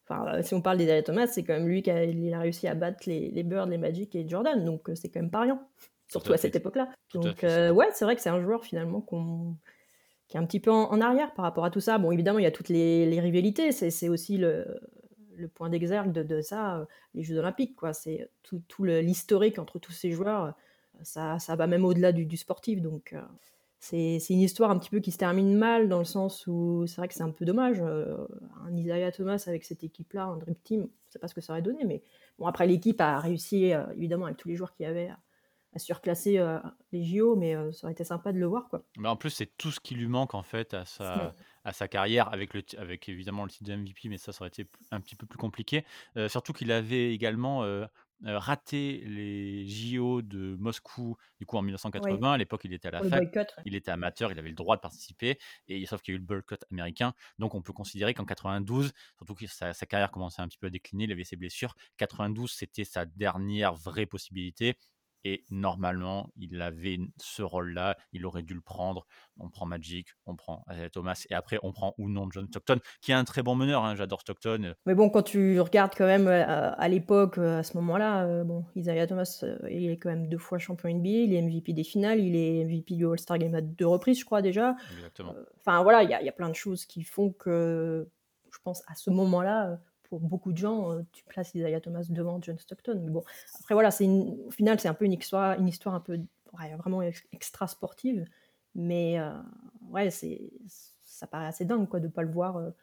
enfin, 0.08 0.38
heu, 0.38 0.42
si 0.42 0.54
on 0.54 0.62
parle 0.62 0.78
d'Isaiah 0.78 1.02
Thomas, 1.02 1.26
c'est 1.28 1.44
quand 1.44 1.54
même 1.54 1.68
lui 1.68 1.82
qui 1.82 1.90
a 1.90 2.04
il 2.04 2.32
a 2.34 2.40
réussi 2.40 2.66
à 2.68 2.75
battre 2.75 3.04
les 3.08 3.30
les 3.30 3.42
Bird, 3.42 3.68
les 3.70 3.78
Magic 3.78 4.14
et 4.16 4.28
Jordan, 4.28 4.64
donc 4.64 4.88
heu, 4.90 4.94
c'est 4.94 5.11
quand 5.11 5.20
même 5.20 5.30
pas 5.30 5.42
rien, 5.42 5.68
surtout 6.14 6.33
à 6.33 6.38
cette 6.38 6.56
époque-là. 6.56 6.88
Donc 7.14 7.42
vrai. 7.42 7.64
ouais, 7.73 7.88
c'est 7.92 8.04
vrai 8.04 8.16
que 8.16 8.23
c'est 8.23 8.30
un 8.30 8.40
joueur 8.42 8.64
finalement 8.64 9.00
qu'on 9.02 9.56
qui 10.28 10.37
est 10.37 10.40
un 10.40 10.47
petit 10.47 10.61
peu 10.61 10.71
en 10.71 10.90
en 10.92 11.00
arrière 11.00 11.35
par 11.35 11.44
rapport 11.44 11.64
à 11.64 11.71
tout 11.71 11.80
ça. 11.80 11.99
Bon, 11.99 12.11
évidemment, 12.12 12.38
il 12.38 12.44
y 12.44 12.47
a 12.47 12.50
toutes 12.52 12.68
les 12.71 13.06
les 13.06 13.21
rivalités, 13.21 13.73
c'est 13.73 14.09
aussi 14.09 14.38
le 14.38 14.80
le 15.37 15.49
point 15.49 15.68
d'exergue 15.71 16.12
de 16.12 16.23
de 16.23 16.40
ça, 16.40 16.78
heu, 16.80 16.87
les 17.14 17.23
jeux 17.25 17.38
olympiques, 17.38 17.76
quoi. 17.76 17.92
C'est 17.92 18.30
tout 18.42 18.62
tout 18.68 18.85
l'historique 18.85 19.59
entre 19.59 19.78
tous 19.78 19.92
ces 19.92 20.12
joueurs, 20.12 20.47
heu, 20.47 20.52
ça 21.02 21.38
ça 21.38 21.56
va 21.56 21.66
même 21.66 21.85
au-delà 21.85 22.12
du 22.12 22.26
du 22.26 22.37
sportif, 22.37 22.80
donc 22.83 23.12
heu, 23.14 23.21
c'est 23.80 24.19
une 24.30 24.41
histoire 24.41 24.71
un 24.71 24.78
petit 24.78 24.89
peu 24.91 25.00
qui 25.00 25.10
se 25.12 25.19
termine 25.19 25.54
mal 25.56 25.89
dans 25.91 25.99
le 25.99 26.04
sens 26.06 26.47
où 26.47 26.86
c'est 26.86 26.97
vrai 26.97 27.08
que 27.08 27.15
c'est 27.15 27.23
un 27.23 27.30
peu 27.32 27.45
dommage, 27.45 27.82
un 27.82 28.76
Isaiah 28.76 29.12
Thomas 29.12 29.45
avec 29.47 29.65
cette 29.65 29.84
équipe-là, 29.84 30.25
un 30.25 30.36
dream 30.39 30.56
team, 30.56 30.89
je 31.08 31.12
sais 31.12 31.19
pas 31.19 31.28
ce 31.28 31.34
que 31.34 31.41
ça 31.43 31.52
aurait 31.52 31.62
donné, 31.62 31.84
mais 31.84 32.02
bon 32.39 32.47
après 32.47 32.67
l'équipe 32.67 33.00
a 33.00 33.19
réussi, 33.21 33.73
évidemment 33.97 34.25
avec 34.26 34.39
tous 34.39 34.49
les 34.49 34.56
joueurs 34.56 34.73
qu'il 34.73 34.84
y 34.86 34.89
avait 34.89 35.08
à 35.08 35.19
à 35.75 35.78
surclasser, 35.78 36.39
les 36.93 37.04
JO, 37.04 37.37
mais 37.37 37.54
ça 37.73 37.87
aurait 37.87 37.93
été 37.93 38.04
sympa 38.04 38.32
de 38.32 38.39
le 38.39 38.47
voir, 38.47 38.69
quoi. 38.69 38.84
Mais 38.97 39.08
en 39.08 39.17
plus, 39.17 39.30
c'est 39.30 39.56
tout 39.58 39.71
ce 39.71 39.80
qui 39.80 39.95
lui 39.95 40.08
manque 40.08 40.34
en 40.34 40.43
fait 40.43 40.75
à 40.75 40.84
sa 40.84 41.34
à 41.67 41.73
sa 41.73 41.89
carrière 41.89 42.30
avec 42.32 42.52
le 42.52 42.63
avec 42.76 43.08
évidemment 43.08 43.45
le 43.45 43.50
titre 43.50 43.65
de 43.65 43.75
MVP, 43.75 44.08
mais 44.08 44.19
ça, 44.19 44.32
ça 44.32 44.43
aurait 44.43 44.49
été 44.49 44.67
un 44.91 45.00
petit 45.00 45.17
peu 45.17 45.26
plus 45.26 45.39
compliqué. 45.39 45.84
Surtout 46.28 46.52
qu'il 46.52 46.71
avait 46.73 47.13
également, 47.13 47.65
raté 48.23 49.02
les 49.06 49.67
JO 49.67 50.23
de 50.23 50.56
Moscou, 50.56 51.17
du 51.39 51.47
coup 51.47 51.56
en 51.56 51.60
Oui, 51.60 51.67
1980. 51.67 52.32
À 52.32 52.39
l'époque, 52.39 52.63
il 52.65 52.73
était 52.73 52.89
à 52.89 52.93
la 52.93 53.02
fac, 53.02 53.10
boycott, 53.10 53.54
ouais. 53.56 53.63
il 53.67 53.75
était 53.75 53.91
amateur, 53.91 54.32
il 54.32 54.39
avait 54.39 54.49
le 54.49 54.54
droit 54.54 54.76
de 54.76 54.80
participer 54.80 55.39
et 55.69 55.84
sauf 55.87 56.00
qu'il 56.00 56.13
y 56.13 56.15
a 56.15 56.17
eu 56.17 56.21
le 56.21 56.25
boycott 56.25 56.65
américain. 56.71 57.13
Donc 57.39 57.54
on 57.54 57.63
peut 57.63 57.73
considérer 57.73 58.15
qu'en 58.15 58.25
92, 58.25 58.93
surtout 59.19 59.34
que 59.34 59.47
sa 59.47 59.75
sa 59.75 59.87
carrière 59.87 60.10
commençait 60.10 60.43
un 60.43 60.49
petit 60.49 60.58
peu 60.58 60.69
à 60.69 60.71
décliner, 60.71 61.04
il 61.04 61.13
avait 61.13 61.25
ses 61.25 61.37
blessures. 61.37 61.75
92, 61.99 62.50
c'était 62.50 62.84
sa 62.84 63.04
dernière 63.04 63.75
vraie 63.75 64.06
possibilité 64.06 64.76
et 65.25 65.45
normalement, 65.50 66.30
il 66.37 66.60
avait 66.63 66.99
ce 67.21 67.43
rôle-là, 67.43 67.97
il 68.13 68.26
aurait 68.26 68.43
dû 68.43 68.54
le 68.54 68.60
prendre. 68.60 69.06
On 69.39 69.49
prend 69.50 69.67
Magic, 69.67 70.08
on 70.26 70.37
prend 70.37 70.65
Isaiah 70.71 70.91
Thomas 70.91 71.25
et 71.30 71.34
après 71.34 71.58
on 71.63 71.73
prend 71.73 71.95
ou 71.99 72.08
non 72.08 72.28
John 72.30 72.47
Stockton, 72.49 72.78
qui 73.00 73.10
est 73.13 73.15
un 73.15 73.25
très 73.25 73.43
bon 73.43 73.54
meneur, 73.54 73.84
hein, 73.84 73.95
j'adore 73.97 74.21
Stockton, 74.23 74.63
heu, 74.65 74.75
Mais 74.87 74.95
bon, 74.95 75.08
quand 75.08 75.23
tu 75.23 75.58
regardes 75.60 75.95
quand 75.97 76.04
même, 76.06 76.28
heu, 76.28 76.43
à 76.43 76.69
à 76.75 76.89
l'époque, 76.89 77.39
à 77.39 77.63
ce 77.63 77.76
moment-là, 77.78 78.45
bon, 78.45 78.65
Isaiah 78.76 79.06
Thomas, 79.06 79.43
il 79.71 79.91
est 79.91 79.97
quand 79.99 80.10
même 80.10 80.28
2 80.28 80.37
fois 80.39 80.58
champion 80.58 80.91
NBA, 80.91 81.08
il 81.08 81.32
est 81.34 81.41
MVP 81.41 81.73
des 81.73 81.84
finales, 81.84 82.21
il 82.21 82.37
est 82.37 82.65
MVP 82.65 82.95
du 82.95 83.06
All-Star 83.06 83.39
Game 83.39 83.54
à 83.54 83.63
2 83.63 83.87
reprises, 83.87 84.21
je 84.21 84.25
crois 84.26 84.43
déjà. 84.43 84.76
exactement. 84.89 85.37
Enfin 85.60 85.82
voilà, 85.82 86.02
il 86.02 86.08
y 86.10 86.25
y 86.25 86.28
a 86.28 86.32
plein 86.32 86.50
de 86.50 86.54
choses 86.54 86.84
qui 86.87 87.02
font 87.02 87.32
que, 87.32 88.08
je 88.52 88.58
pense 88.63 88.82
à 88.89 88.95
ce 88.95 89.10
moment-là, 89.10 89.80
pour 90.08 90.21
beaucoup 90.21 90.52
de 90.52 90.58
gens, 90.58 90.93
heu, 90.93 91.04
tu 91.12 91.25
places 91.25 91.54
Isaiah 91.54 91.80
Thomas 91.80 92.06
devant 92.08 92.40
John 92.43 92.58
Stockton. 92.58 93.00
Mais 93.04 93.10
bon, 93.10 93.25
après 93.60 93.75
voilà, 93.75 93.90
c'est 93.90 94.04
une 94.04 94.38
au 94.47 94.50
final, 94.50 94.78
c'est 94.80 94.88
un 94.88 94.95
peu 94.95 95.04
une 95.04 95.12
histoire 95.12 95.58
une 95.58 95.69
histoire 95.69 95.95
un 95.95 96.00
peu 96.00 96.19
ouais, 96.58 96.75
vraiment 96.76 97.02
ex 97.02 97.25
extra 97.32 97.67
sportive, 97.67 98.25
mais 98.75 99.19
heu, 99.19 99.32
ouais, 99.90 100.10
c'est 100.10 100.50
ça 101.04 101.26
paraît 101.26 101.47
assez 101.47 101.64
dingue 101.64 101.88
quoi 101.88 102.00
de 102.00 102.08
pas 102.08 102.23
le 102.23 102.30
voir, 102.30 102.58
heu, 102.58 102.75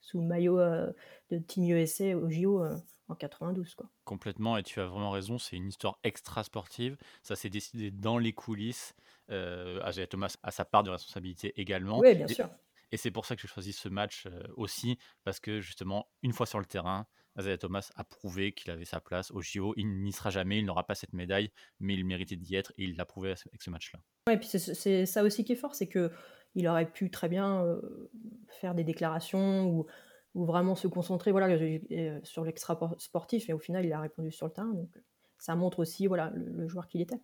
sous 0.00 0.20
le 0.20 0.26
maillot, 0.26 0.58
de 0.58 1.38
Team 1.38 1.64
USA 1.70 2.16
aux 2.16 2.30
JO, 2.30 2.64
en 3.08 3.14
92 3.14 3.74
quoi. 3.74 3.88
Complètement 4.04 4.56
et 4.56 4.62
tu 4.62 4.80
as 4.80 4.86
vraiment 4.86 5.10
raison, 5.10 5.38
c'est 5.38 5.56
une 5.56 5.68
histoire 5.68 5.98
extra 6.04 6.44
sportive. 6.44 6.96
Ça 7.22 7.34
s'est 7.34 7.50
décidé 7.50 7.90
dans 7.90 8.18
les 8.18 8.32
coulisses. 8.32 8.94
Isaiah 9.28 10.06
Thomas 10.08 10.36
a 10.44 10.50
sa 10.52 10.64
part 10.64 10.84
de 10.84 10.90
responsabilité 10.90 11.52
également 11.60 11.98
Oui, 12.00 12.14
bien 12.14 12.28
sûr. 12.28 12.48
Et 12.92 12.96
c'est 12.96 13.10
pour 13.10 13.26
ça 13.26 13.36
que 13.36 13.42
j'ai 13.42 13.48
choisi 13.48 13.72
ce 13.72 13.88
match, 13.88 14.26
heu, 14.26 14.42
aussi 14.56 14.98
parce 15.24 15.40
que 15.40 15.60
justement, 15.60 16.10
une 16.22 16.32
fois 16.32 16.46
sur 16.46 16.58
le 16.58 16.66
terrain, 16.66 17.06
Isaiah 17.38 17.58
Thomas 17.58 17.90
a 17.96 18.04
prouvé 18.04 18.52
qu'il 18.52 18.70
avait 18.70 18.84
sa 18.84 19.00
place 19.00 19.30
aux 19.30 19.42
JO. 19.42 19.74
Il 19.76 20.02
n'y 20.02 20.12
sera 20.12 20.30
jamais, 20.30 20.58
il 20.58 20.64
n'aura 20.64 20.86
pas 20.86 20.94
cette 20.94 21.12
médaille, 21.12 21.50
mais 21.80 21.94
il 21.94 22.04
méritait 22.04 22.36
d'y 22.36 22.54
être 22.54 22.72
et 22.78 22.84
il 22.84 22.96
l'a 22.96 23.04
prouvé 23.04 23.30
avec 23.30 23.62
ce 23.62 23.70
match-là. 23.70 24.00
Ouais 24.28 24.34
et 24.34 24.38
puis 24.38 24.48
c'est 24.48 25.06
ça 25.06 25.22
aussi 25.22 25.44
qui 25.44 25.52
est 25.52 25.56
fort, 25.56 25.74
c'est 25.74 25.88
qu'il 25.88 26.68
aurait 26.68 26.90
pu 26.90 27.10
très 27.10 27.28
bien, 27.28 27.64
heu, 27.64 28.10
faire 28.48 28.74
des 28.74 28.84
déclarations 28.84 29.66
ou 29.68 29.86
ou 30.34 30.44
vraiment 30.44 30.74
se 30.74 30.86
concentrer, 30.86 31.30
voilà, 31.32 31.48
heu, 31.48 32.20
sur 32.22 32.44
l'extra 32.44 32.78
por 32.78 33.00
sportif 33.00 33.48
et 33.48 33.54
au 33.54 33.58
final, 33.58 33.86
il 33.86 33.92
a 33.94 34.00
répondu 34.00 34.30
sur 34.30 34.46
le 34.46 34.52
terrain 34.52 34.74
donc 34.74 34.90
ça 35.38 35.54
montre 35.56 35.78
aussi, 35.78 36.06
voilà, 36.06 36.30
le 36.34 36.44
le 36.52 36.68
joueur 36.68 36.88
qu'il 36.88 37.00
était. 37.00 37.20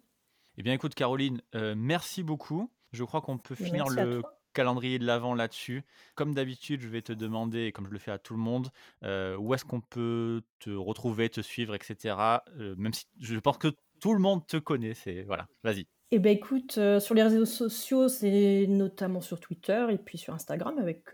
Eh 0.57 0.62
bien, 0.62 0.72
écoute, 0.75 0.94
Caroline, 0.94 1.40
merci 1.77 2.22
beaucoup. 2.22 2.72
Je 2.92 3.05
crois 3.05 3.22
qu'on 3.22 3.38
peut 3.38 3.55
finir 3.55 3.88
le. 3.88 4.25
Calendrier 4.52 4.98
de 4.98 5.04
l'avent 5.06 5.34
là-dessus. 5.34 5.84
Comme 6.14 6.34
d'habitude, 6.34 6.80
je 6.80 6.88
vais 6.88 7.02
te 7.02 7.12
demander, 7.12 7.72
comme 7.72 7.86
je 7.86 7.92
le 7.92 7.98
fais 7.98 8.10
à 8.12 8.18
tout 8.18 8.34
le 8.34 8.40
monde, 8.40 8.68
heu, 9.04 9.36
où 9.38 9.54
est-ce 9.54 9.64
qu'on 9.64 9.80
peut 9.80 10.42
te 10.60 10.70
retrouver, 10.70 11.28
te 11.30 11.40
suivre, 11.40 11.74
et 11.74 11.78
cetera? 11.82 12.44
Heu, 12.58 12.74
même 12.76 12.92
si 12.94 13.06
je 13.20 13.38
pense 13.38 13.58
que 13.58 13.68
tout 14.00 14.14
le 14.14 14.20
monde 14.20 14.46
te 14.46 14.56
connaît, 14.56 14.94
c'est 14.94 15.22
voilà, 15.22 15.48
vas-y. 15.64 15.86
Et 16.14 16.18
bah, 16.18 16.28
écoute, 16.28 16.76
heu, 16.76 17.00
sur 17.00 17.14
les 17.14 17.22
réseaux 17.22 17.46
sociaux, 17.46 18.06
c'est 18.08 18.66
notamment 18.68 19.22
sur 19.22 19.40
Twitter 19.40 19.86
et 19.90 19.96
puis 19.96 20.18
sur 20.18 20.34
Instagram 20.34 20.78
avec, 20.78 21.06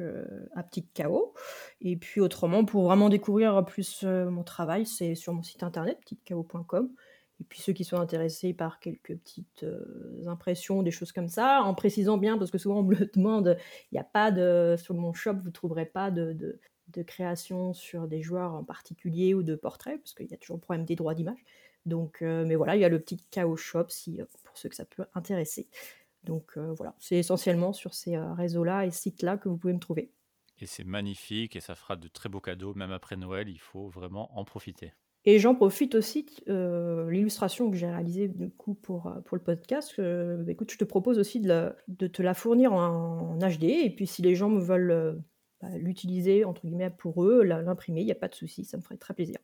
@petitecao 0.57 1.35
et 1.81 1.97
puis 1.97 2.21
autrement 2.21 2.65
pour 2.65 2.85
vraiment 2.85 3.09
découvrir 3.09 3.65
plus, 3.65 4.03
mon 4.03 4.43
travail, 4.43 4.87
c'est 4.87 5.15
sur 5.15 5.33
mon 5.35 5.43
site 5.45 5.63
internet 5.63 6.01
petitecao.com 6.01 6.91
et 7.41 7.45
puis 7.45 7.61
ceux 7.61 7.73
qui 7.73 7.85
sont 7.85 7.99
intéressés 7.99 8.53
par 8.53 8.81
quelques 8.81 9.17
petites, 9.17 9.63
heu, 9.65 10.23
impressions, 10.27 10.83
des 10.83 10.91
choses 10.91 11.13
comme 11.13 11.29
ça, 11.29 11.63
en 11.63 11.75
précisant 11.75 12.19
bien 12.19 12.39
parce 12.39 12.51
que 12.51 12.59
souvent 12.59 12.81
on 12.81 12.83
me 12.83 12.95
le 12.95 13.07
demande, 13.15 13.57
il 13.93 13.97
y 13.97 13.99
a 13.99 14.05
pas 14.05 14.31
de 14.33 14.77
sur 14.79 14.95
mon 14.95 15.13
shop, 15.13 15.35
vous 15.43 15.51
trouverez 15.51 15.87
pas 15.87 16.11
de 16.11 16.59
de 16.89 17.03
création 17.03 17.75
sur 17.75 18.09
des 18.09 18.23
joueurs 18.23 18.55
en 18.55 18.65
particulier 18.65 19.35
ou 19.35 19.43
de 19.43 19.55
portraits 19.57 20.01
parce 20.01 20.15
qu'il 20.15 20.27
y 20.27 20.35
a 20.35 20.39
toujours 20.39 20.57
le 20.57 20.63
problème 20.63 20.87
des 20.87 20.97
droits 20.97 21.15
d'image. 21.15 21.45
Donc, 21.85 22.23
mais 22.23 22.55
voilà, 22.55 22.77
il 22.77 22.81
y 22.81 22.85
a 22.85 22.89
le 22.89 22.99
petit 23.01 23.19
KO 23.31 23.57
Shop 23.57 23.87
si, 23.89 24.21
pour 24.45 24.57
ceux 24.57 24.69
que 24.71 24.75
ça 24.75 24.85
peut 24.87 25.05
intéresser. 25.15 25.69
Donc 26.25 26.57
voilà, 26.59 26.95
c'est 26.99 27.17
essentiellement 27.17 27.73
sur 27.75 27.95
ces 27.95 28.19
réseaux-là 28.19 28.87
et 28.87 28.91
sites-là 28.91 29.37
que 29.37 29.49
vous 29.51 29.59
pouvez 29.59 29.75
me 29.75 29.81
trouver. 29.81 30.13
Et 30.59 30.67
c'est 30.67 30.85
magnifique 30.85 31.57
et 31.57 31.61
ça 31.61 31.75
fera 31.75 31.97
de 31.97 32.07
très 32.07 32.29
beaux 32.29 32.43
cadeaux, 32.43 32.75
même 32.75 32.93
après 32.93 33.17
Noël, 33.17 33.49
il 33.49 33.59
faut 33.59 33.89
vraiment 33.89 34.39
en 34.39 34.45
profiter. 34.45 34.93
Et 35.31 35.39
j'en 35.39 35.55
profite 35.55 35.95
aussi, 35.95 36.25
l'illustration 36.47 37.71
que 37.71 37.77
j'ai 37.77 37.87
réalisée 37.87 38.29
du 38.29 38.49
coup 38.49 38.73
pour, 38.73 39.13
pour 39.27 39.37
le 39.37 39.43
podcast, 39.43 39.93
bah, 39.99 40.51
écoute, 40.51 40.73
je 40.73 40.79
te 40.79 40.85
propose 40.85 41.19
aussi 41.19 41.39
de, 41.41 41.71
de 41.87 42.07
te 42.07 42.23
la 42.23 42.33
fournir 42.33 42.73
en, 42.73 43.37
HD 43.37 43.65
et 43.65 43.91
puis 43.95 44.07
si 44.07 44.23
les 44.23 44.35
gens 44.35 44.49
me 44.49 44.59
veulent 44.59 45.23
bah, 45.61 45.69
l'utiliser 45.77 46.47
entre 46.47 46.63
guillemets 46.67 46.89
pour 46.89 47.23
eux, 47.25 47.43
l'imprimer, 47.43 48.01
il 48.01 48.07
n'y 48.07 48.11
a 48.11 48.15
pas 48.15 48.29
de 48.29 48.35
souci, 48.35 48.65
ça 48.65 48.79
me 48.79 48.83
ferait 48.83 48.97
très 48.97 49.13
plaisir. 49.13 49.37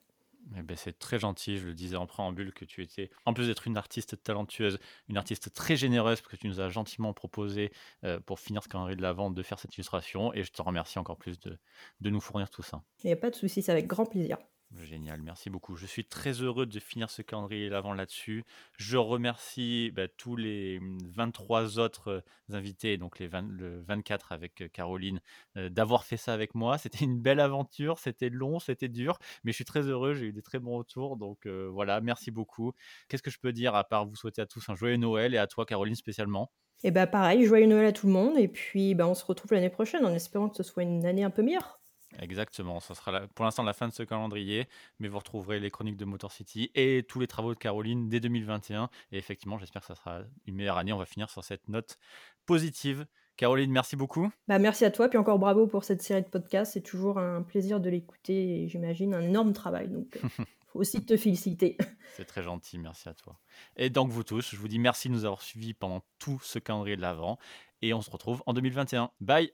Eh 0.56 0.62
ben, 0.62 0.74
c'est 0.74 0.98
très 0.98 1.18
gentil, 1.18 1.58
je 1.58 1.66
le 1.66 1.74
disais 1.74 1.96
en 1.96 2.06
préambule 2.06 2.54
que 2.54 2.64
tu 2.64 2.82
étais, 2.82 3.10
en 3.26 3.34
plus 3.34 3.48
d'être 3.48 3.66
une 3.66 3.76
artiste 3.76 4.22
talentueuse, 4.22 4.78
une 5.08 5.18
artiste 5.18 5.52
très 5.52 5.76
généreuse, 5.76 6.22
parce 6.22 6.34
que 6.34 6.40
tu 6.40 6.48
nous 6.48 6.60
as 6.60 6.70
gentiment 6.70 7.12
proposé 7.12 7.72
euh, 8.04 8.20
pour 8.20 8.40
finir 8.40 8.62
ce 8.62 8.68
calendrier 8.68 8.96
de 8.96 9.02
la 9.02 9.12
vente 9.12 9.34
de 9.34 9.42
faire 9.42 9.58
cette 9.58 9.76
illustration, 9.76 10.32
et 10.32 10.44
je 10.44 10.50
te 10.50 10.62
remercie 10.62 10.98
encore 10.98 11.18
plus 11.18 11.38
de, 11.40 11.58
de 12.00 12.10
nous 12.10 12.20
fournir 12.20 12.48
tout 12.48 12.62
ça. 12.62 12.82
Il 13.02 13.08
n'y 13.08 13.12
a 13.12 13.16
pas 13.16 13.30
de 13.30 13.36
souci, 13.36 13.60
c'est 13.60 13.72
avec 13.72 13.86
grand 13.86 14.06
plaisir. 14.06 14.38
Génial, 14.82 15.22
merci 15.22 15.50
beaucoup. 15.50 15.76
Je 15.76 15.86
suis 15.86 16.04
très 16.04 16.32
heureux 16.32 16.66
de 16.66 16.80
finir 16.80 17.08
ce 17.08 17.22
calendrier 17.22 17.68
l'avant 17.68 17.92
là-dessus. 17.92 18.44
Je 18.76 18.96
remercie 18.96 19.92
bah, 19.94 20.08
tous 20.08 20.34
les 20.34 20.80
23 21.14 21.62
mmh, 21.62 21.78
autres 21.78 22.08
euh, 22.08 22.20
invités, 22.52 22.96
donc 22.96 23.18
les 23.20 23.28
le 23.28 23.82
24 23.82 24.32
avec 24.32 24.62
euh, 24.62 24.68
Caroline, 24.68 25.20
euh, 25.56 25.68
d'avoir 25.68 26.04
fait 26.04 26.16
ça 26.16 26.32
avec 26.32 26.54
moi. 26.54 26.76
C'était 26.78 27.04
une 27.04 27.20
belle 27.20 27.40
aventure, 27.40 27.98
c'était 27.98 28.30
long, 28.30 28.58
c'était 28.58 28.88
dur, 28.88 29.18
mais 29.44 29.52
je 29.52 29.56
suis 29.56 29.64
très 29.64 29.82
heureux, 29.82 30.14
j'ai 30.14 30.26
eu 30.26 30.32
des 30.32 30.42
très 30.42 30.58
bons 30.58 30.76
retours. 30.76 31.16
Donc 31.16 31.46
voilà, 31.46 32.00
merci 32.00 32.30
beaucoup. 32.30 32.72
Qu'est-ce 33.08 33.22
que 33.22 33.30
je 33.30 33.38
peux 33.38 33.52
dire 33.52 33.74
à 33.74 33.84
part 33.84 34.06
vous 34.06 34.16
souhaiter 34.16 34.42
à 34.42 34.46
tous 34.46 34.68
un 34.68 34.74
joyeux 34.74 34.96
Noël 34.96 35.34
et 35.34 35.38
à 35.38 35.46
toi, 35.46 35.66
Caroline, 35.66 35.94
spécialement? 35.94 36.50
Eh 36.82 36.90
bah 36.90 37.06
pareil, 37.06 37.44
joyeux 37.44 37.66
Noël 37.66 37.86
à 37.86 37.92
tout 37.92 38.06
le 38.06 38.12
monde. 38.12 38.36
Et 38.38 38.48
puis 38.48 38.94
bah, 38.94 39.06
on 39.06 39.14
se 39.14 39.24
retrouve 39.24 39.52
l'année 39.52 39.70
prochaine 39.70 40.04
en 40.04 40.12
espérant 40.12 40.48
que 40.48 40.56
ce 40.56 40.62
soit 40.62 40.82
une 40.82 41.06
année 41.06 41.24
un 41.24 41.30
peu 41.30 41.42
meilleure. 41.42 41.80
Exactement, 42.18 42.80
ça 42.80 42.94
sera 42.94 43.26
pour 43.28 43.44
l'instant 43.44 43.62
la 43.62 43.72
fin 43.72 43.88
de 43.88 43.92
ce 43.92 44.02
calendrier, 44.02 44.68
mais 44.98 45.08
vous 45.08 45.18
retrouverez 45.18 45.60
les 45.60 45.70
chroniques 45.70 45.96
de 45.96 46.04
Motor 46.04 46.32
City 46.32 46.70
et 46.74 47.04
tous 47.08 47.20
les 47.20 47.26
travaux 47.26 47.54
de 47.54 47.58
Caroline 47.58 48.08
dès 48.08 48.20
2021. 48.20 48.88
Et 49.12 49.18
effectivement, 49.18 49.58
j'espère 49.58 49.82
que 49.82 49.88
ça 49.88 49.94
sera 49.94 50.20
une 50.46 50.54
meilleure 50.54 50.78
année. 50.78 50.92
On 50.92 50.98
va 50.98 51.06
finir 51.06 51.28
sur 51.30 51.42
cette 51.42 51.68
note 51.68 51.98
positive. 52.46 53.06
Caroline, 53.36 53.72
merci 53.72 53.96
beaucoup. 53.96 54.30
Bah, 54.46 54.58
merci 54.58 54.84
à 54.84 54.90
toi, 54.90 55.08
puis 55.08 55.18
encore 55.18 55.38
bravo 55.38 55.66
pour 55.66 55.82
cette 55.84 56.02
série 56.02 56.22
de 56.22 56.28
podcasts. 56.28 56.74
C'est 56.74 56.82
toujours 56.82 57.18
un 57.18 57.42
plaisir 57.42 57.80
de 57.80 57.90
l'écouter 57.90 58.62
et 58.62 58.68
j'imagine 58.68 59.12
un 59.14 59.22
énorme 59.22 59.52
travail. 59.52 59.88
Donc, 59.88 60.18
il 60.22 60.26
euh, 60.26 60.44
faut 60.72 60.78
aussi 60.78 61.04
te 61.04 61.16
féliciter. 61.16 61.76
C'est 62.16 62.26
très 62.26 62.44
gentil, 62.44 62.78
merci 62.78 63.08
à 63.08 63.14
toi. 63.14 63.40
Et 63.76 63.90
donc, 63.90 64.10
vous 64.10 64.22
tous, 64.22 64.50
je 64.52 64.56
vous 64.56 64.68
dis 64.68 64.78
merci 64.78 65.08
de 65.08 65.14
nous 65.14 65.24
avoir 65.24 65.42
suivis 65.42 65.74
pendant 65.74 66.02
tout 66.20 66.38
ce 66.44 66.60
calendrier 66.60 66.96
de 66.96 67.02
l'Avent 67.02 67.38
et 67.82 67.92
on 67.92 68.02
se 68.02 68.10
retrouve 68.10 68.42
en 68.46 68.52
2021. 68.52 69.10
Bye 69.20 69.50